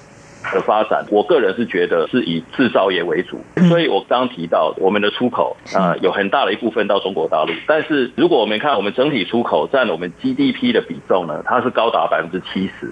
[0.54, 7.54] 的发展，我个人是觉得是以制造业为主，所以我刚刚提到我们的出口啊，有很大的一部分到中国大陆。
[7.68, 12.92] 但是如果我们看我们整体出口占我们 GDP 的比重呢，它是高达百分之七十。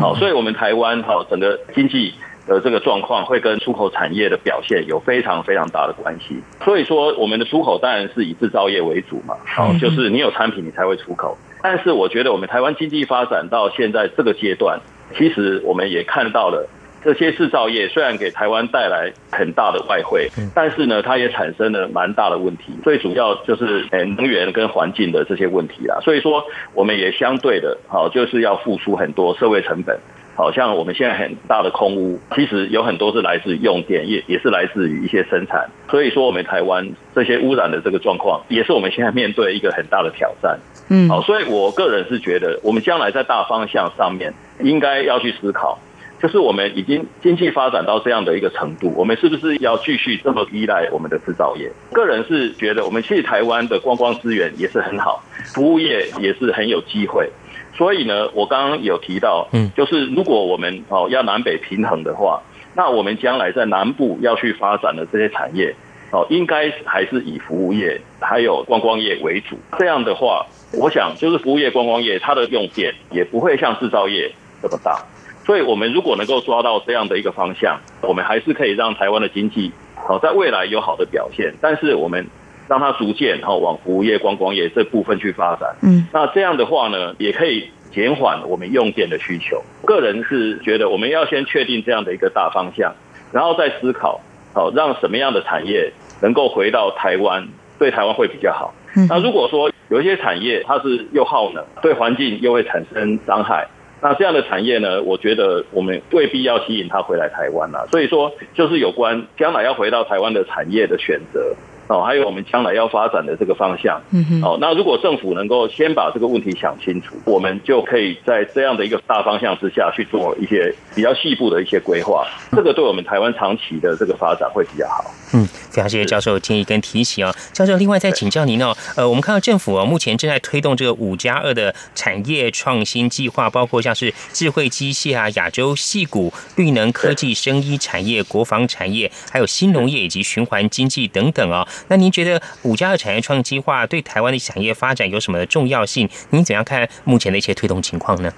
[0.00, 2.14] 好，所以我们台湾好整个经济
[2.46, 6.40] 的这个状况会跟出口产业的表现有非常非常大的关系。
[6.64, 9.34] 所以说，我们的出口当然是以制造业为主嘛。
[9.44, 11.36] 好，就是你有产品你才会出口。
[11.60, 14.80] 但是我觉得我们台湾经济发展到现在这个阶段，
[15.18, 16.66] 其实我们也看到了。
[17.04, 22.72] 这些制造业虽然给台湾带来很大的外汇，但是呢，它也产生了蛮大的问题。
[22.82, 25.98] 最主要就是呃能源跟环境的这些问题啦。
[26.02, 26.42] 所以说，
[26.72, 29.98] 我们也相对的，好就是要付出很多社会成本。
[30.36, 35.70] 好像我们现在很大的空屋，其实有很多是来自用电，也也是来自于一些生产。
[35.88, 40.58] 所以说，我们台湾这些污染的这个状况，也是我们现在面对一个很大的挑战。
[40.88, 45.78] 嗯，好，所以我个人是觉得，我们将来在大方向上面应该要去思考。
[46.22, 51.70] 就是我们已经经济发展到这样的一个程度，我们是不是要继续这么依赖我们的制造业？
[51.92, 55.22] 个人是觉得，我们其实台湾的观光资源也是很好，
[55.54, 57.28] 服务业也是很有机会。
[57.76, 62.40] 所以呢，我刚刚有提到，嗯，就是如果我们哦要南北平衡的话，
[62.74, 65.74] 那我们将来在南部要去发展的这些产业
[66.10, 69.58] 哦，应该还是以服务业还有观光业为主。
[69.76, 75.04] 这样的话，我想就是服务业、观光业它的用电也不会像制造业这么大。
[75.44, 81.52] 所以，我们如果能够抓到这样的一个方向，我们还是可以让台湾的经济好在未来有好的表现。
[81.60, 82.26] 但是，我们
[82.66, 85.76] 让它逐渐哈往服务业、观光业这部分去发展。
[85.82, 89.62] 嗯，那这样的话呢，也可以减缓我们用电的需求。
[89.84, 92.94] 个人是觉得，我们要先确定这样的一个大方向，
[93.30, 94.20] 然后再思考
[94.54, 95.92] 好让什么样的产业
[96.22, 97.46] 能够回到台湾，
[97.78, 98.72] 对台湾会比较好。
[99.10, 103.68] 那如果说有一些产业它是又耗能，对环境又会产生伤害。
[104.04, 105.02] 那这样的产业呢？
[105.02, 107.88] 我觉得我们未必要吸引他回来台湾了。
[107.90, 111.56] 所以说，就是有关将来要回到台湾的产业的选择。
[111.88, 125.04] 哦，还有我们将来要发展的这个方向，嗯哼，哦，那如果政府能够先把这个问题想清楚，我们就可以在这样的一个大方向之下去做一些比较细部的一些规划，这个对我们台湾长期的这个发展会比较好。
[125.34, 141.66] 嗯，非常谢谢教授建议跟提醒啊，教授，另外再请教您哦，呃，我们看到政府啊目前正在推动这个五加二的产业创新计划，包括像是智慧机械啊、亚洲细谷、绿能科技、生医产业、国防产业，还有新农业以及循环经济等等啊。
[141.88, 146.08] 那您觉得五加二产业创计划对台湾的产业发展有什么重要性？
[146.30, 148.32] 您怎样看目前的一些推动情况呢？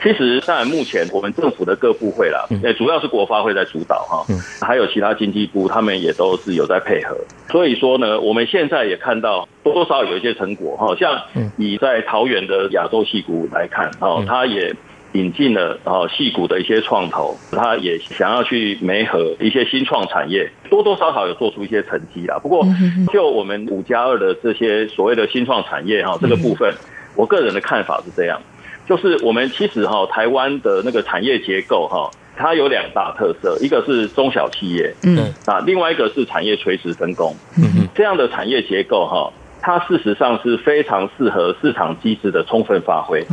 [0.00, 4.24] 其实，当然目前我们政府的各部会啦，呃，主要是国发会在主导哈，
[4.64, 7.16] 还有其他经济部，他们也都是有在配合。
[7.50, 11.20] 所以说呢，我们现在也看到多多少少有一些成果哈，像
[11.56, 14.72] 以在桃园的亚洲戏谷来看哈，它也
[15.12, 22.38] 引进了哦戏股的一些创投，他也想要去媒合一些新创产业，多多少少有做出一些成绩啦。
[22.38, 22.66] 不过，
[23.12, 26.72] 就我们五加二的这些所谓的新创产业哈，这个部分，
[27.16, 28.40] 我个人的看法是这样。
[28.86, 39.30] 就是我们其实哈，台湾的那个产业结构哈，它有两大特色，一个是中小企业，嗯，啊，另外一个是产业垂直分工，嗯这样的产业结构哈，
[39.60, 43.26] 它事实上是非常适合市场机制的充分发挥，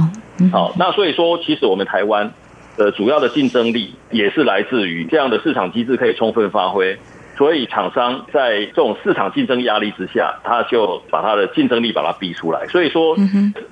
[0.52, 2.32] 好，那所以说，其实我们台湾
[2.78, 6.98] 的主要的竞争力也是来自于这样的市场机制可以充分发挥。
[7.38, 12.66] 所以厂商在这种市场竞争压力之下，他就把他的竞争力把它逼出来。
[12.68, 13.14] 所以说，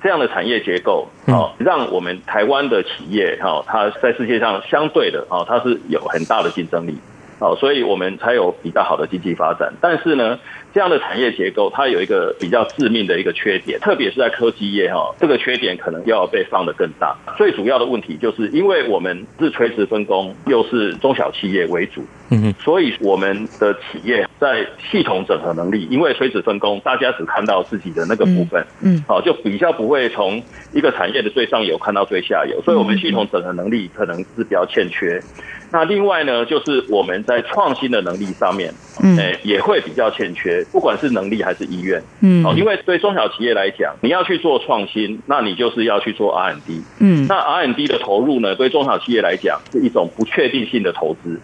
[0.02, 6.94] 这样的产业结构，好，让我们台湾的企业，哈，它在世界上相对的，啊，它是有很大的竞争力。
[7.40, 9.72] 好，所以我们才有比较好的经济发展。
[9.80, 10.38] 但是呢，
[10.74, 17.16] 这样的产业结构它有一个比较致命的一个缺点，特别是在科技业哈，这个缺点可能要被放得更大。
[17.38, 35.22] 最主要的问题就是因为我们是垂直分工，又是中小企业为主，嗯所以我们的企业在系统整合能力，因为垂直分工，大家只看到自己的那个部分，嗯，好，就比较不会从一个产业的最上游看到最下游，所以我们系统整合能力可能是比较欠缺。
[35.70, 38.72] 那另外呢，就是我们在创新的能力上面，
[39.02, 51.40] 嗯，也会比较欠缺，不管是能力还是意愿，嗯，哦，因为对中小企业来讲，你要去做创新，那你就是要去做 R&D，嗯，那 R&D 的投入呢，对中小企业来讲是一种不确定性的投资，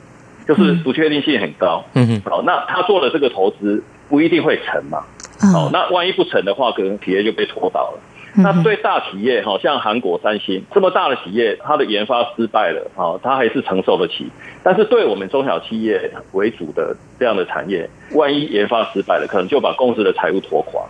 [0.46, 5.04] 就是不确定性很高，嗯嗯，好，那他做的这个投资不一定会成嘛，
[5.52, 8.00] 好，那万一不成的话，可能企业就被拖倒了。
[8.36, 14.30] 那对大企业，好，像韩国三星这么大的企业，它的研发失败了，好，它还是承受得起。
[14.62, 20.82] 但是对我们中小企业为主的这样的产业，万一研发失败了，可能就把公司的财务拖垮。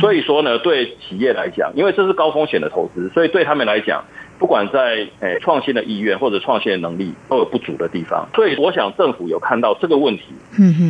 [0.00, 4.04] 所以说呢，对企业来讲，因为这是高风险的投资，所以对他们来讲，
[4.38, 8.28] 不管在诶创新的意愿或者创新的能力都有不足的地方。
[8.34, 10.24] 所以我想政府有看到这个问题，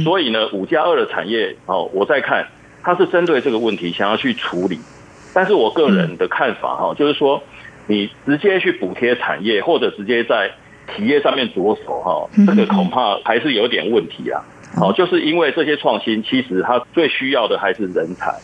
[0.02, 2.46] 所以呢，五加二的产业，哦，我在看，
[2.82, 4.80] 它是针对这个问题想要去处理。
[5.34, 7.42] 但是我个人的看法哈，就是说，
[7.86, 10.50] 你直接去补贴产业，或者直接在
[10.94, 14.42] 企业上面着手哈，这个恐怕还是有点问题啊。
[14.76, 18.34] 好，就是因为这些创新，其实它最需要的还是人才。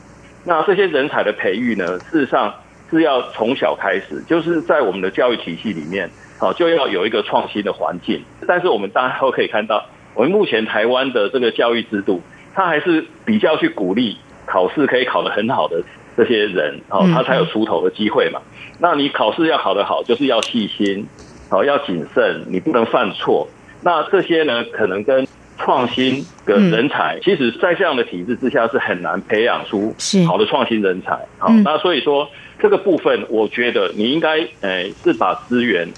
[0.45, 2.55] 那这些人才的培育呢，事实上
[2.91, 6.09] 是要从小开始，就是在我们的教育体系里面，
[6.39, 8.23] 好就要有一个创新的环境。
[8.47, 9.85] 但是我们大家都可以看到，
[10.15, 12.23] 我们目前台湾的这个教育制度，
[12.55, 14.17] 它还是比较去鼓励
[14.47, 15.83] 考试可以考得很好的。
[16.19, 18.41] 这些人哦，他才有出头的机会嘛。
[18.81, 21.07] 那你考试要考得好，就是要细心，
[21.51, 23.49] 哦，要谨慎，你不能犯错。
[23.83, 25.25] 那这些呢，可能跟
[25.57, 29.95] 创新的人才，其实在这样的体制之下是很难培养出
[30.27, 31.17] 好的创新人才。
[31.39, 32.29] 好，那所以说
[32.61, 35.89] 这个部分，我觉得你应该诶是把资源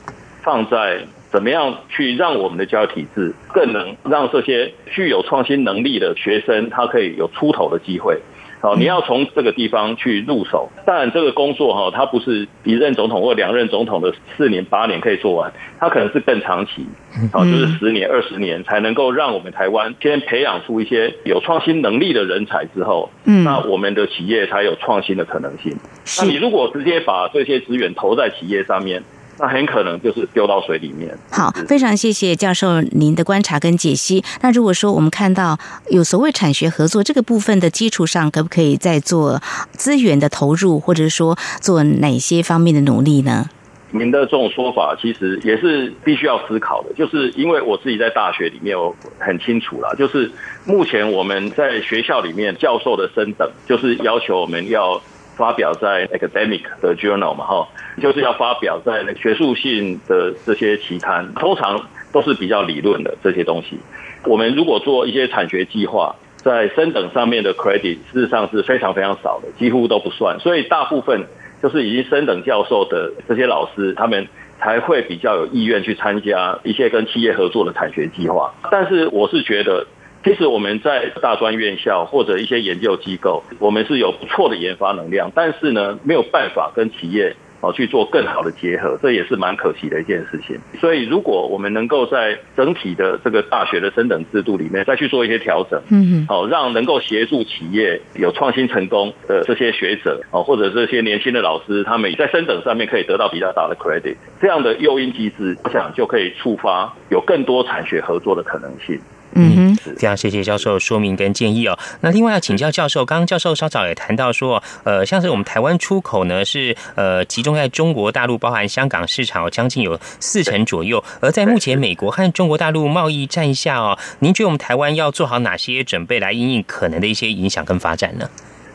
[0.43, 1.01] 放在
[1.31, 8.18] 怎么样去让我们的教育体制更能让这些具有创新能力的学生，他可以有出头的机会。
[8.61, 10.69] 好，你要从这个地方去入手。
[10.85, 16.87] 当然，这个工作哈，它不是一任总统或两任总统的四年八年可以做完，它可能是更长期，
[17.33, 25.75] 好，就是十年二十年才能够让我们台湾先培养出一些有创新能力的人才之后，嗯，那我们的企业才有创新的可能性。
[26.19, 29.03] 那你如果直接把这些资源投在企业上面。
[29.41, 31.16] 那很可能就是丢到水里面。
[31.30, 34.22] 好，非常谢谢教授您的观察跟解析。
[34.43, 39.41] 那如果说我们看到有所谓产学合作这个部分的基础上，可不可以再做
[39.72, 43.49] 资源的投入，或者说做哪些方面的努力呢？
[43.93, 50.30] 您的这种说法其实也是必须要思考的，就是因为我自己在大学里面我很清楚了，就是
[50.66, 55.01] 目前我们在学校里面教授的升等，就是要求我们要。
[55.41, 57.66] 发表在 academic 的 journal 嘛，哈，
[58.03, 61.80] 就是要发表在学术性的这些期刊，通常
[62.12, 63.80] 都是比较理论的这些东西。
[64.26, 70.38] 我们如果做一些产学计划，在升等上面的 credit，事实上是非常非常少的，几乎都不算。
[70.41, 71.24] 所以大部分
[71.62, 74.28] 就是已经升等教授的这些老师，他们
[74.59, 78.53] 才会比较有意愿去参加一些跟企业合作的产学计划。
[78.70, 79.86] 但是我是觉得。
[80.23, 90.59] 其实我们在大专院校或者一些研究机构，我们是有不错的研发能量，但是呢，没有办法跟企业哦去做更好的结合，这也是蛮可惜的一件事情。
[90.79, 109.01] 所以，如果我们能够在整体的这个大学的升等制度里面再去做一些调整，嗯，好，让能够协助企业有创新成功的这些学者哦，或者这些年轻的老师，他们在升等上面可以得到比较大的 credit，这样的诱因机制，我想就可以触发有更多产学合作的可能性。
[109.35, 111.78] 嗯哼，非常谢谢教授说明跟建议哦。
[112.01, 121.03] 那另外要请教教授，刚刚教授稍早也谈到说，呃，像是我们台湾出口呢是呃集中在中国大陆，包含香港市场，将近有四成左右。
[121.20, 128.28] 而在目前美国和中国大陆贸易战下哦，您觉得我们台湾要做好哪些准备来应应可能的一些影响跟发展呢？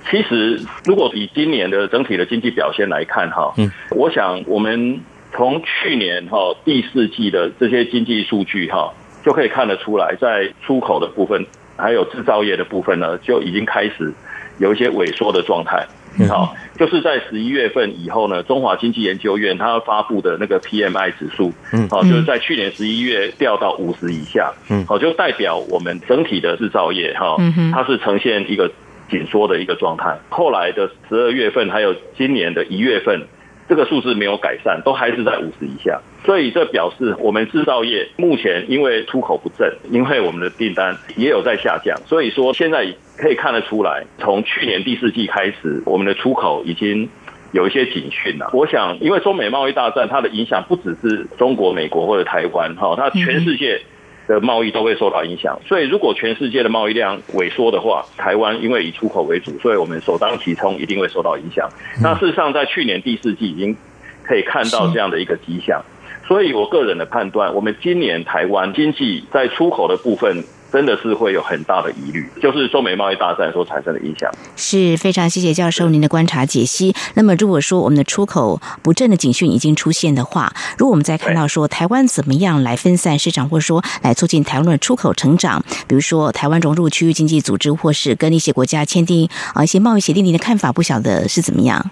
[0.09, 5.01] 其实，如果以今年的整体的经济表现来看哈，嗯，我想我们
[5.35, 8.93] 从去年哈第四季的这些经济数据哈。
[9.25, 11.43] 就可以看得出来，在出口的部分，
[11.75, 14.13] 还有制造业的部分呢，就已经开始
[14.59, 15.83] 有一些萎缩的状态。
[16.29, 27.35] 好，就是在十一月份以后呢，中华经济研究院它发布的那个 PMI 指数，嗯，好，就是在去年十一月掉到五十以下，嗯，好，就代表我们整体的制造业哈，
[27.73, 28.71] 它是呈现一个
[29.09, 30.15] 紧缩的一个状态。
[30.29, 33.25] 后来的十二月份，还有今年的一月份。
[33.67, 42.85] 这个数字没有改善，都还是在五十以下，所以这表示我们制造业目前因为出口不振，因为我们的订单也有在下降，所以说现在
[43.17, 47.09] 可以看得出来，从去年第四季开始，我们的出口已经
[47.53, 48.49] 有一些警讯了。
[48.53, 53.81] 我想，因为中美贸易大战，它的影响不只是中国、美国或者台湾，哈，它全世界。
[54.27, 61.69] 的贸易都会受到影响，所以如果全世界的贸易量萎缩的话，台湾因为以出口为主，所以我们首当其冲一定会受到影响。
[62.01, 63.75] 那事实上，在去年第四季已经
[64.23, 65.83] 可以看到这样的一个迹象，
[66.27, 70.43] 所以我个人的判断，我们今年台湾经济在出口的部分。
[70.71, 74.29] 真的是会有很大的疑虑，就是中美贸易大战所产生的影响。
[74.55, 76.93] 是非常谢谢教授您的观察解析。
[77.13, 91.89] 那么，如果说我们的出口不振的警讯已经出现的话，如果我们再看到说台湾怎么样来分散市场，或者说来促进台湾的出口成长，比如说台湾融入区域经济组织，或是跟一些国家签订啊一些贸易协定，您的看法不晓得是怎么样？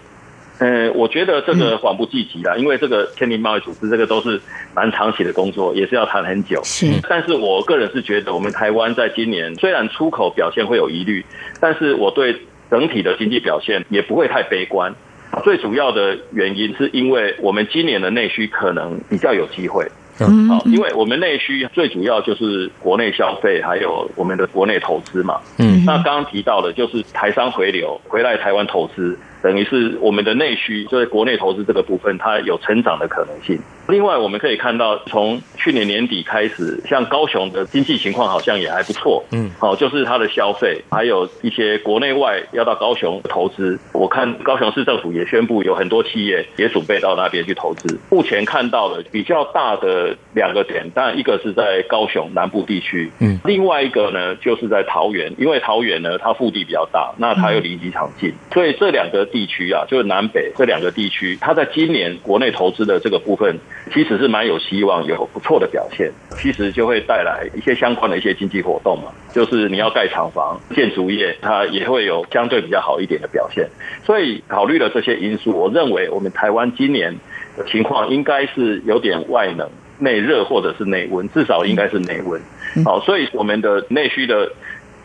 [0.60, 4.40] 呃，我觉得这个缓不济急啦，因为这个签订贸易组织，这个都是
[4.76, 6.62] 蛮长期的工作，也是要谈很久。
[6.64, 11.26] 是，但是我个人是觉得，我们台湾在今年虽然出口表现会有疑虑，
[11.60, 12.40] 但是我对
[12.70, 14.94] 整体的经济表现也不会太悲观。
[15.44, 19.84] 最主要的原因是因为我们今年的内需可能比较有机会。
[20.20, 25.42] 嗯，好，因为我们内需最主要就是国内消费，还有我们的国内投资嘛。
[25.58, 29.18] 嗯，那刚刚提到的就是台商回流回来台湾投资。
[29.44, 33.60] 等于是我们的内需，就是国内投资这个部分，它有成长的可能性。
[33.90, 39.22] 另外，我们可以看到，从去年年底开始，像高雄的经济情况好像也还不错。
[39.34, 43.78] 嗯，好，就是它的消费，还有一些国内外要到高雄投资。
[43.92, 48.00] 我看高雄市政府也宣布，有很多企业也准备到那边去投资。
[48.10, 59.28] 目前看到的比较大的两个点，当然一个是在高雄南部地区，嗯，另外一个呢就是在桃园，因为桃园呢它腹地比较大，那它又离机场近，所以这两个。
[59.34, 63.58] 地区啊，就是南北这两个地区，它在今年国内投资的这个部分，
[63.92, 66.12] 其实是蛮有希望，有不错的表现。
[66.38, 73.68] 其实就会带来一些相关的一些经济活动嘛，就是你要盖厂房，建筑业它也会有相对比较好一点的表现。
[74.06, 77.14] 所以考虑了这些因素，我认为我们台湾今年
[77.58, 79.68] 的情况应该是有点外冷
[79.98, 82.40] 内热，或者是内温，至少应该是内温。
[82.86, 84.52] 好，所以我们的内需的。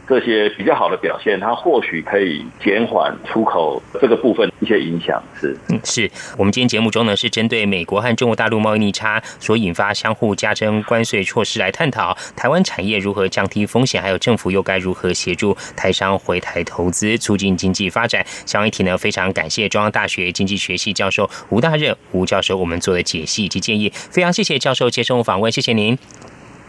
[0.08, 5.22] 这些比较好的表现，它或许可以减缓出口这个部分一些影响。
[5.38, 18.24] 是，嗯，是我们今天节目中呢，是针对美国和中国大陆贸易逆差所引发相互加征关税措施来探讨台湾产业如何降低风险，还有政府又该如何协助台商回台投资，促进经济发展。
[18.46, 25.98] 相关议题呢，非常感谢中央大学经济学系教授吴大任吴教授我们做的解析以及建议，非常谢谢教授接受访问，谢谢您。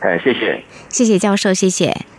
[0.01, 2.18] 哎，谢谢，谢谢教授，谢谢。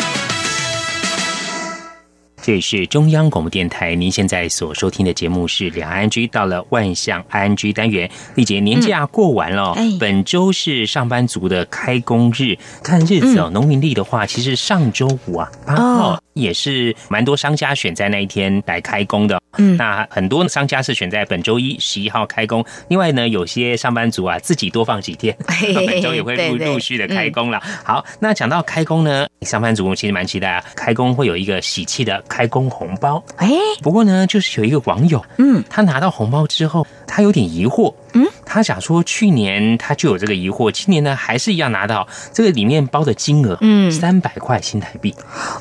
[2.43, 8.09] 这里是中央广播电台，您现在所收听的节目是两岸 G，到了万象 ING 单元。
[8.33, 12.57] 丽姐，年假过完了，哎本周是上班族的开工日。
[12.81, 19.39] 看日子哦，农民历的话，其实上周五啊，八号也是蛮多商家选在那一天来开工的。
[19.57, 22.63] 嗯那很多商家是选在本周一十一号开工。
[22.87, 27.61] 另外呢，有些上班族啊，自己多放几天， 嘿嘿嘿本周也会陆陆续的开工了。
[27.83, 33.21] 好，那讲到开工呢，上班族其实蛮期待啊，开工会有一个喜气的开工红包。
[33.35, 33.49] 哎，
[33.81, 43.91] 不过呢，就是有一个网友，嗯，他拿到红包之后，他有点疑惑，嗯，他想说去年他就有这个疑惑，今年呢还是一样拿到这个里面包的金额，嗯。
[43.91, 45.13] 三百块新台币。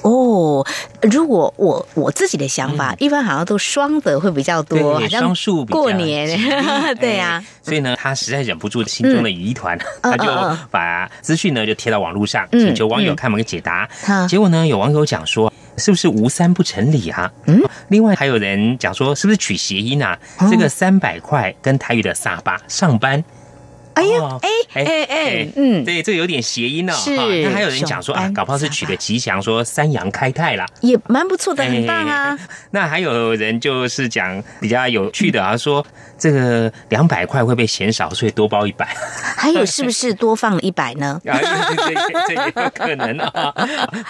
[0.02, 0.64] 哦，
[1.02, 6.28] 如果我我自己的想法，一般好像都双的会比较多，嗯对好像双数比较过年
[7.00, 13.16] 对呀、所以呢，他实在忍不住心中的疑团，嗯他就把资讯呢就贴到网络上，嗯请求网友嗯。
[13.16, 13.88] 看门解答。
[14.04, 15.52] 好结果呢，有网友讲说。
[15.80, 17.32] 是不是无三不成理啊？
[17.46, 20.16] 嗯，另外还有人讲说，是不是取谐音啊？
[20.38, 23.24] 哦这个三百块跟台语的撒巴上班，
[24.00, 26.92] 哎呀哦，哎哎哎，嗯，对，这个有点谐音哦。
[26.92, 30.66] 是那还有人讲说啊，搞不好是取个吉祥，说三阳开泰啦。
[30.80, 32.38] 也蛮不错的，很棒啊。
[32.70, 35.84] 那还有人就是讲比较有趣的啊，说
[36.18, 38.88] 这个两百块会被嫌少，所以多包一百。
[39.36, 41.20] 还有是不是多放了一百呢？
[41.26, 41.94] 啊，这这
[42.28, 43.52] 这也有可能啊。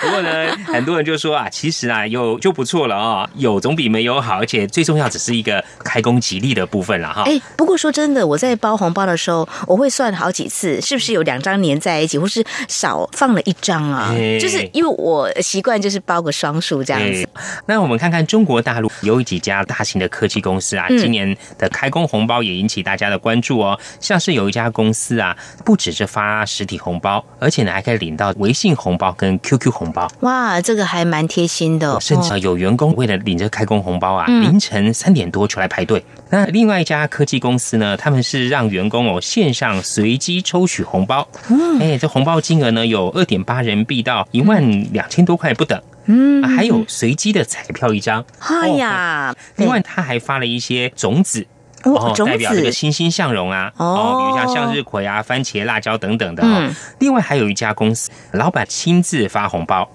[0.01, 7.23] 不过呢，很多人就说啊，其实啊有就不错了啊，有总比没有好，而且最重要只是一个开工吉利的部分了哈。
[7.27, 14.09] 哎，不过说真的，我在包红包的时候，我会算好几次，是不是有两张粘在一起，或是少放了一张啊？
[14.11, 17.09] 哎就是因为我习惯就是包个双数这样子。
[17.09, 17.29] 对
[17.67, 23.79] 那我们看看中国大陆有几家大型的科技公司啊，嗯今年的开工红包也引起大家的关注哦。
[23.99, 30.11] 像是有一家公司啊，不只是发实体红包，而且呢还可以领到微信红包跟 QQ 红包。
[30.21, 36.05] 哇，这个还蛮贴心的，甚至哦有员工为了领这开工红包啊，嗯凌晨三点多出来排队。
[36.31, 45.81] 那另外一家科技公司呢，他们是让员工哦线上随机抽取红包，嗯哎，这红包金额呢有二点八人民币到一万两千多块不等。
[46.07, 48.25] 嗯啊还有随机的彩票一张。
[48.41, 51.47] 哎呀，另外，他还发了一些种子。
[51.83, 56.47] 哦代表这个欣欣向荣啊，哦比如像向日葵啊、番茄、辣椒等等的、哦。
[56.47, 59.89] 嗯另外还有一家公司，老板亲自发红包。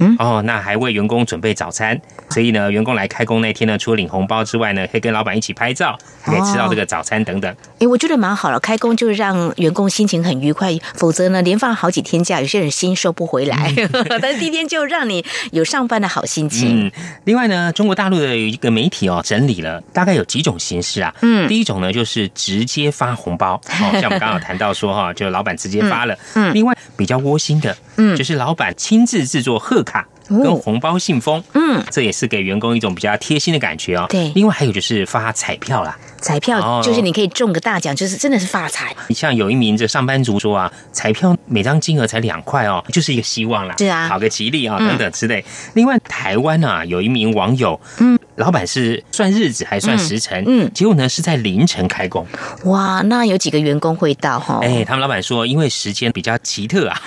[0.00, 7.54] 嗯，哦，那还为员工准备早餐，所以呢，员工来开工那天呢，除了领红包之外呢，可以跟老板一起拍照，还可以吃到这个早餐等等。
[7.78, 13.72] 哎，我觉得蛮好了，开工就让员工心情很愉快，否则呢，连放好几天假，有些人心收不回来。
[14.20, 16.86] 但是第一天就让你有上班的好心情。
[16.86, 16.92] 嗯，
[17.24, 21.14] 另外呢，中国大陆的有一个媒体哦，整理了大概有几种形式啊。
[21.20, 26.14] 嗯第一种呢就是直接发红包，哦，像我们刚刚有谈到说哈，就老板直接发了。
[26.34, 28.16] 嗯嗯另外比较窝心的，嗯。
[28.16, 30.08] 就是老板亲自制作贺卡。
[30.30, 34.06] 跟红包信封，嗯，这也是给员工一种比较贴心的感觉哦。
[34.08, 34.28] 对。
[34.28, 38.94] 另外还有就是发彩票啦，彩票哦就是你可以中个大奖，就是真的是发财。
[39.10, 45.44] 像有一名这上班族说啊，彩票每张金额才两块哦，就是一个希望啦，是啊讨个吉利啊、嗯等等之类。
[45.74, 52.26] 另外，台湾啊有一名网友，嗯，老板是算日子还算时辰，嗯嗯结果呢是在凌晨开工。
[52.64, 54.60] 哇，那有几个员工会到哈？
[54.62, 57.00] 哎，他们老板说，因为时间比较奇特啊，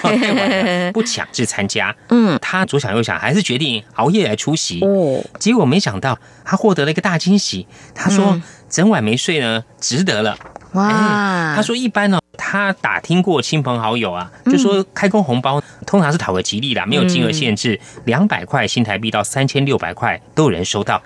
[0.93, 1.95] 不强制参加。
[2.09, 4.79] 嗯，他左想右想，还是决定熬夜来出席。
[4.81, 7.67] 哦，结果没想到他获得了一个大惊喜。
[7.93, 8.41] 他说嗯，
[8.73, 10.35] 整晚没睡呢，值得了。
[10.71, 20.99] 哇，哎他说一般呢、他打听过亲朋好友啊，就说开工红包通常是讨个吉利啦，没有金额限制，两百块新台币到三千六百块都有人收到。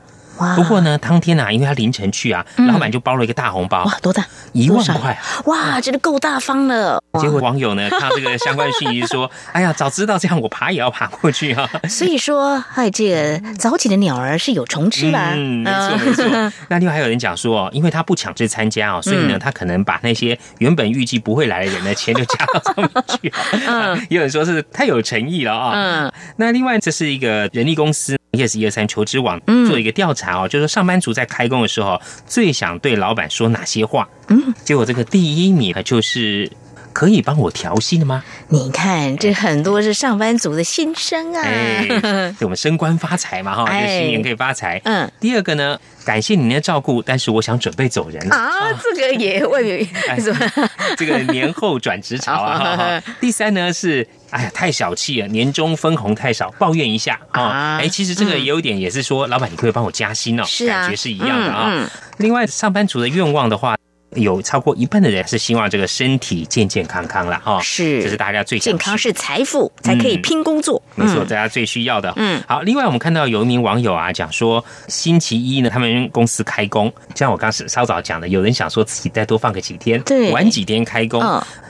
[0.56, 4.26] 不过呢，当天啊，因为他凌晨去啊，老板就包了一个大红包，哇，多大？
[4.54, 5.18] 一万块！
[5.46, 7.02] 哇，真的够大方了。
[7.20, 11.70] 结果网友呢，看到这个相关信息说：“哎呀，早知道这样，我爬也要爬过去啊。
[11.90, 15.32] ”所以说，哎，这个早起的鸟儿是有虫吃吧？
[15.36, 16.52] 嗯，没错没错。
[16.70, 22.90] 那另外还有人讲说，因为他不强制参加哦，所以呢，他可能把那些原本预计不会来的人的钱就加到上面
[23.22, 23.30] 去。
[23.30, 25.72] 啊嗯，有人说是太有诚意了啊。
[25.74, 28.17] 嗯，那另外这是一个人力公司。
[28.38, 34.08] Yes 一二三求职网做一个调查哦，就是上班族在开工的时候最想对老板说哪些话？
[34.30, 36.50] 嗯，结果这个第一名就是
[36.98, 38.24] 可以帮我调薪的吗？
[38.48, 41.44] 你看，这很多是上班族的心声啊！
[41.46, 41.88] 哎，
[42.42, 44.82] 我们升官发财嘛哈，就新年可以发财。
[44.84, 45.80] 嗯，第二个呢？
[46.04, 48.50] 感谢您的照顾，但是我想准备走人啊！
[48.96, 49.88] 这个也未
[50.18, 50.70] 什么？
[50.98, 53.00] 这个年后转职潮啊！
[53.22, 57.78] 第三呢是，哎呀，太小气了，年终分红太少，抱怨一下啊！
[57.80, 61.88] 哎，其实这个也有点，也是说，老板，你可以帮我加薪哦，是感觉是一样的啊。
[62.18, 63.78] 另外，上班族的愿望的话。
[64.16, 72.14] 有超过一半的人是希望这个身体健健康康了哈，是，这是大家最健康是财富，才可以拼工作，没错，大家最需要的。
[72.16, 81.22] 嗯，好，另外我们看到有一名网友啊讲说，星期一呢他们公司开工，像我刚是稍早讲的，有人想说自己再多放个几天，对，晚几天开工。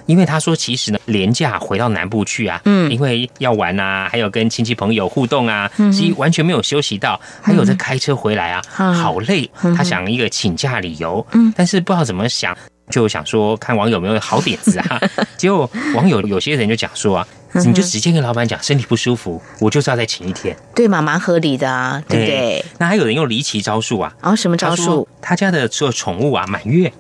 [0.05, 8.61] 因为他说，其实呢，廉价回到南部去啊，嗯，因为要玩啊，还有跟亲戚朋友互动啊，其实完全没有休息到，还有在开车回来啊，
[8.93, 9.51] 好累。
[9.75, 12.55] 他想一个请假理由，嗯，但是不知道怎么想，
[12.89, 15.01] 就想说看网友有没有好点子啊。
[15.37, 22.65] 结果网友有些人就讲说啊，你就直接跟老板讲身体不舒服，我就是要再请一天，对嘛，蛮合理的啊，对不对？
[22.77, 25.07] 那还有人用离奇招数啊，啊，什么招数？
[25.21, 26.91] 他家的所有宠物啊，满月。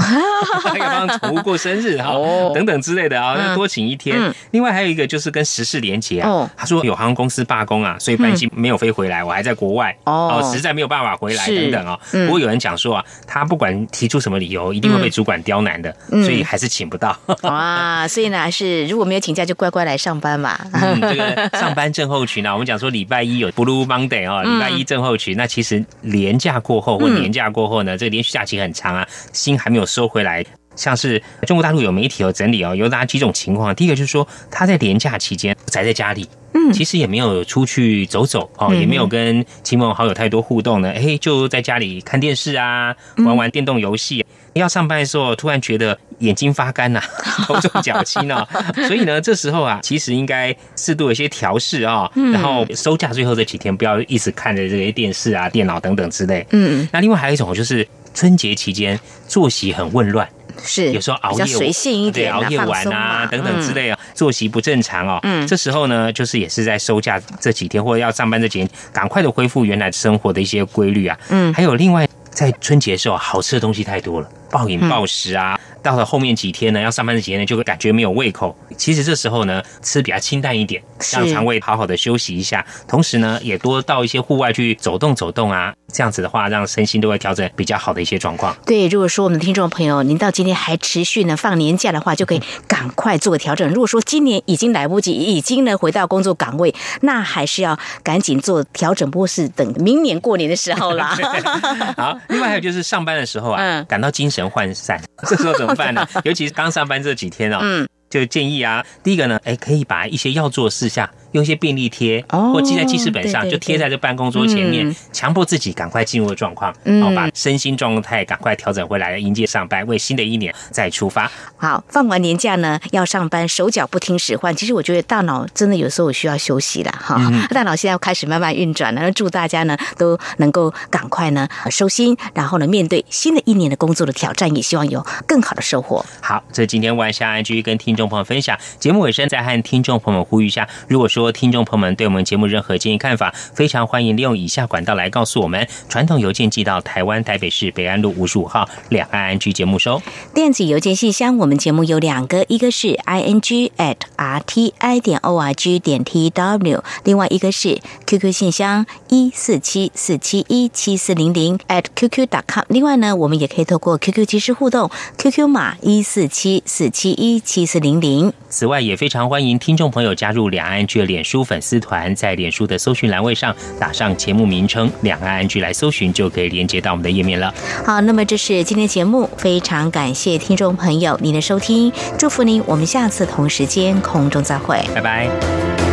[0.78, 2.14] 要帮宠物过生日哈，
[2.54, 4.32] 等等之类的啊，要多请一天。
[4.50, 11.98] 另外还有一个就是跟时事连结啊，他说有航空公司罢工啊，所以班机没有飞回来，我还在国外哦，实在没有办法回来等等啊。
[12.10, 17.14] 不过有人讲说啊，他不管提出什么理由，一定会被主管刁难的，所以还是请不到。
[17.42, 20.58] 哇，所以呢是如果没有请假，就乖乖来上班嘛。
[21.02, 29.86] 这个上班症候群啊，我们讲说礼拜一有 Blue Monday 啊，礼拜一症候群，那其实年假过后或年假过后呢，这个连续假期很长啊，心还没有。
[29.90, 30.44] 收回来，
[30.76, 33.74] 像是中国大陆有媒体有整理哦，有哪几种情况？
[33.74, 44.24] 第一个就是说，他在年假期间宅在家里，嗯，其实也没有出去走走哦，也没有跟亲朋好友太多互动呢，哎，就在家里看电视啊，玩玩电动游戏。
[44.54, 47.00] 要上班的时候，突然觉得眼睛发干呐，
[47.46, 48.46] 头重脚轻哦，
[48.88, 56.44] 所以呢，这时候啊，其实应该适度有些调试啊，然后收假最后这几天，不要一直看着这些电视啊、电脑等等之类。
[56.50, 57.86] 嗯，那另外还有一种就是。
[58.14, 60.28] 春节期间作息很混乱，
[60.62, 65.18] 是有时候熬夜随性一点，熬夜玩啊等等之类啊，作息不正常哦。
[65.22, 71.18] 嗯，这时候呢，就是也是在收假这几天或者要上班这几天，赶快的恢复原来生活的一些规律啊。
[71.30, 75.58] 嗯，还有另外在春节的时候，好吃的东西太多了，暴饮暴食啊。
[75.82, 78.54] 到了后面几天呢，要上班的几天呢，就会感觉没有胃口。
[78.76, 82.62] 其实这时候呢，吃比较清淡一点，让肠胃好好的休息一下。
[82.86, 88.56] 同时呢，也多到一些户外去走动走动啊，这样子的话，让身心都会调整比较好的一些状况。
[88.64, 93.68] 对，如果说我们的听众朋友，您到今天还持续呢放年假的话，就可以赶快做个调整。
[93.70, 101.16] 如果说今年已经来不及，已经呢回到工作岗位，那还是要赶紧做调整，不过是等明年过年的时候啦。
[101.96, 106.06] 好，另外还有就是上班的时候啊，感到精神涣散，这时候怎么办呢？
[106.24, 111.08] 尤其是刚上班这几天哦，就建议啊，第一个呢，哎，可以把一些要做事项。
[111.32, 121.30] 用一些便利贴，或记在记事本上，就贴在这办公桌前面，强迫自己赶快进入状况，然后把身心状态赶快调整回来，迎接上班，为新的一年再出发。
[121.56, 124.54] 好，放完年假呢，要上班，手脚不听使唤。
[124.56, 127.20] 其实我觉得大脑真的有时候需要休息了哈。
[127.50, 136.04] 大脑现在要开始慢慢运转了，祝大家呢都能够赶快呢收心，然后呢面对新的一年的工作的挑战，也希望有更好的收获。
[136.20, 138.58] 好，这今天晚上继续跟听众朋友分享。
[138.80, 141.19] 节目尾声再和听众朋友们呼吁一下，如果说。
[141.20, 150.00] 说听众朋友们对我们节目任何建议看法，非常欢迎利用以下管道来告诉我们：传统邮件寄到台湾台北市北安路五十五号两岸安居节目收；
[150.32, 158.32] 电子邮件信箱，我们节目有两个，一个是 i n g at r t i 点 o r g 点 t w，另外一个是 QQ
[158.32, 162.64] 信箱一四七四七一七四零零 at qq dot com。
[162.68, 168.32] 另外呢，我们也可以透过 QQ 即时互动，QQ 码一四七四七一七四零零。
[168.48, 171.00] 此外，也非常欢迎听众朋友加入两岸居。
[171.10, 177.52] 脸书粉丝团，在脸书的搜寻栏位上打上节目名称“两岸安居”来搜寻，就可以连接到我们的页面了。
[177.84, 185.89] 好，那么这是今天节目，非常感谢听众朋友您的收听，祝福您，我们下次同时间空中再会，拜拜。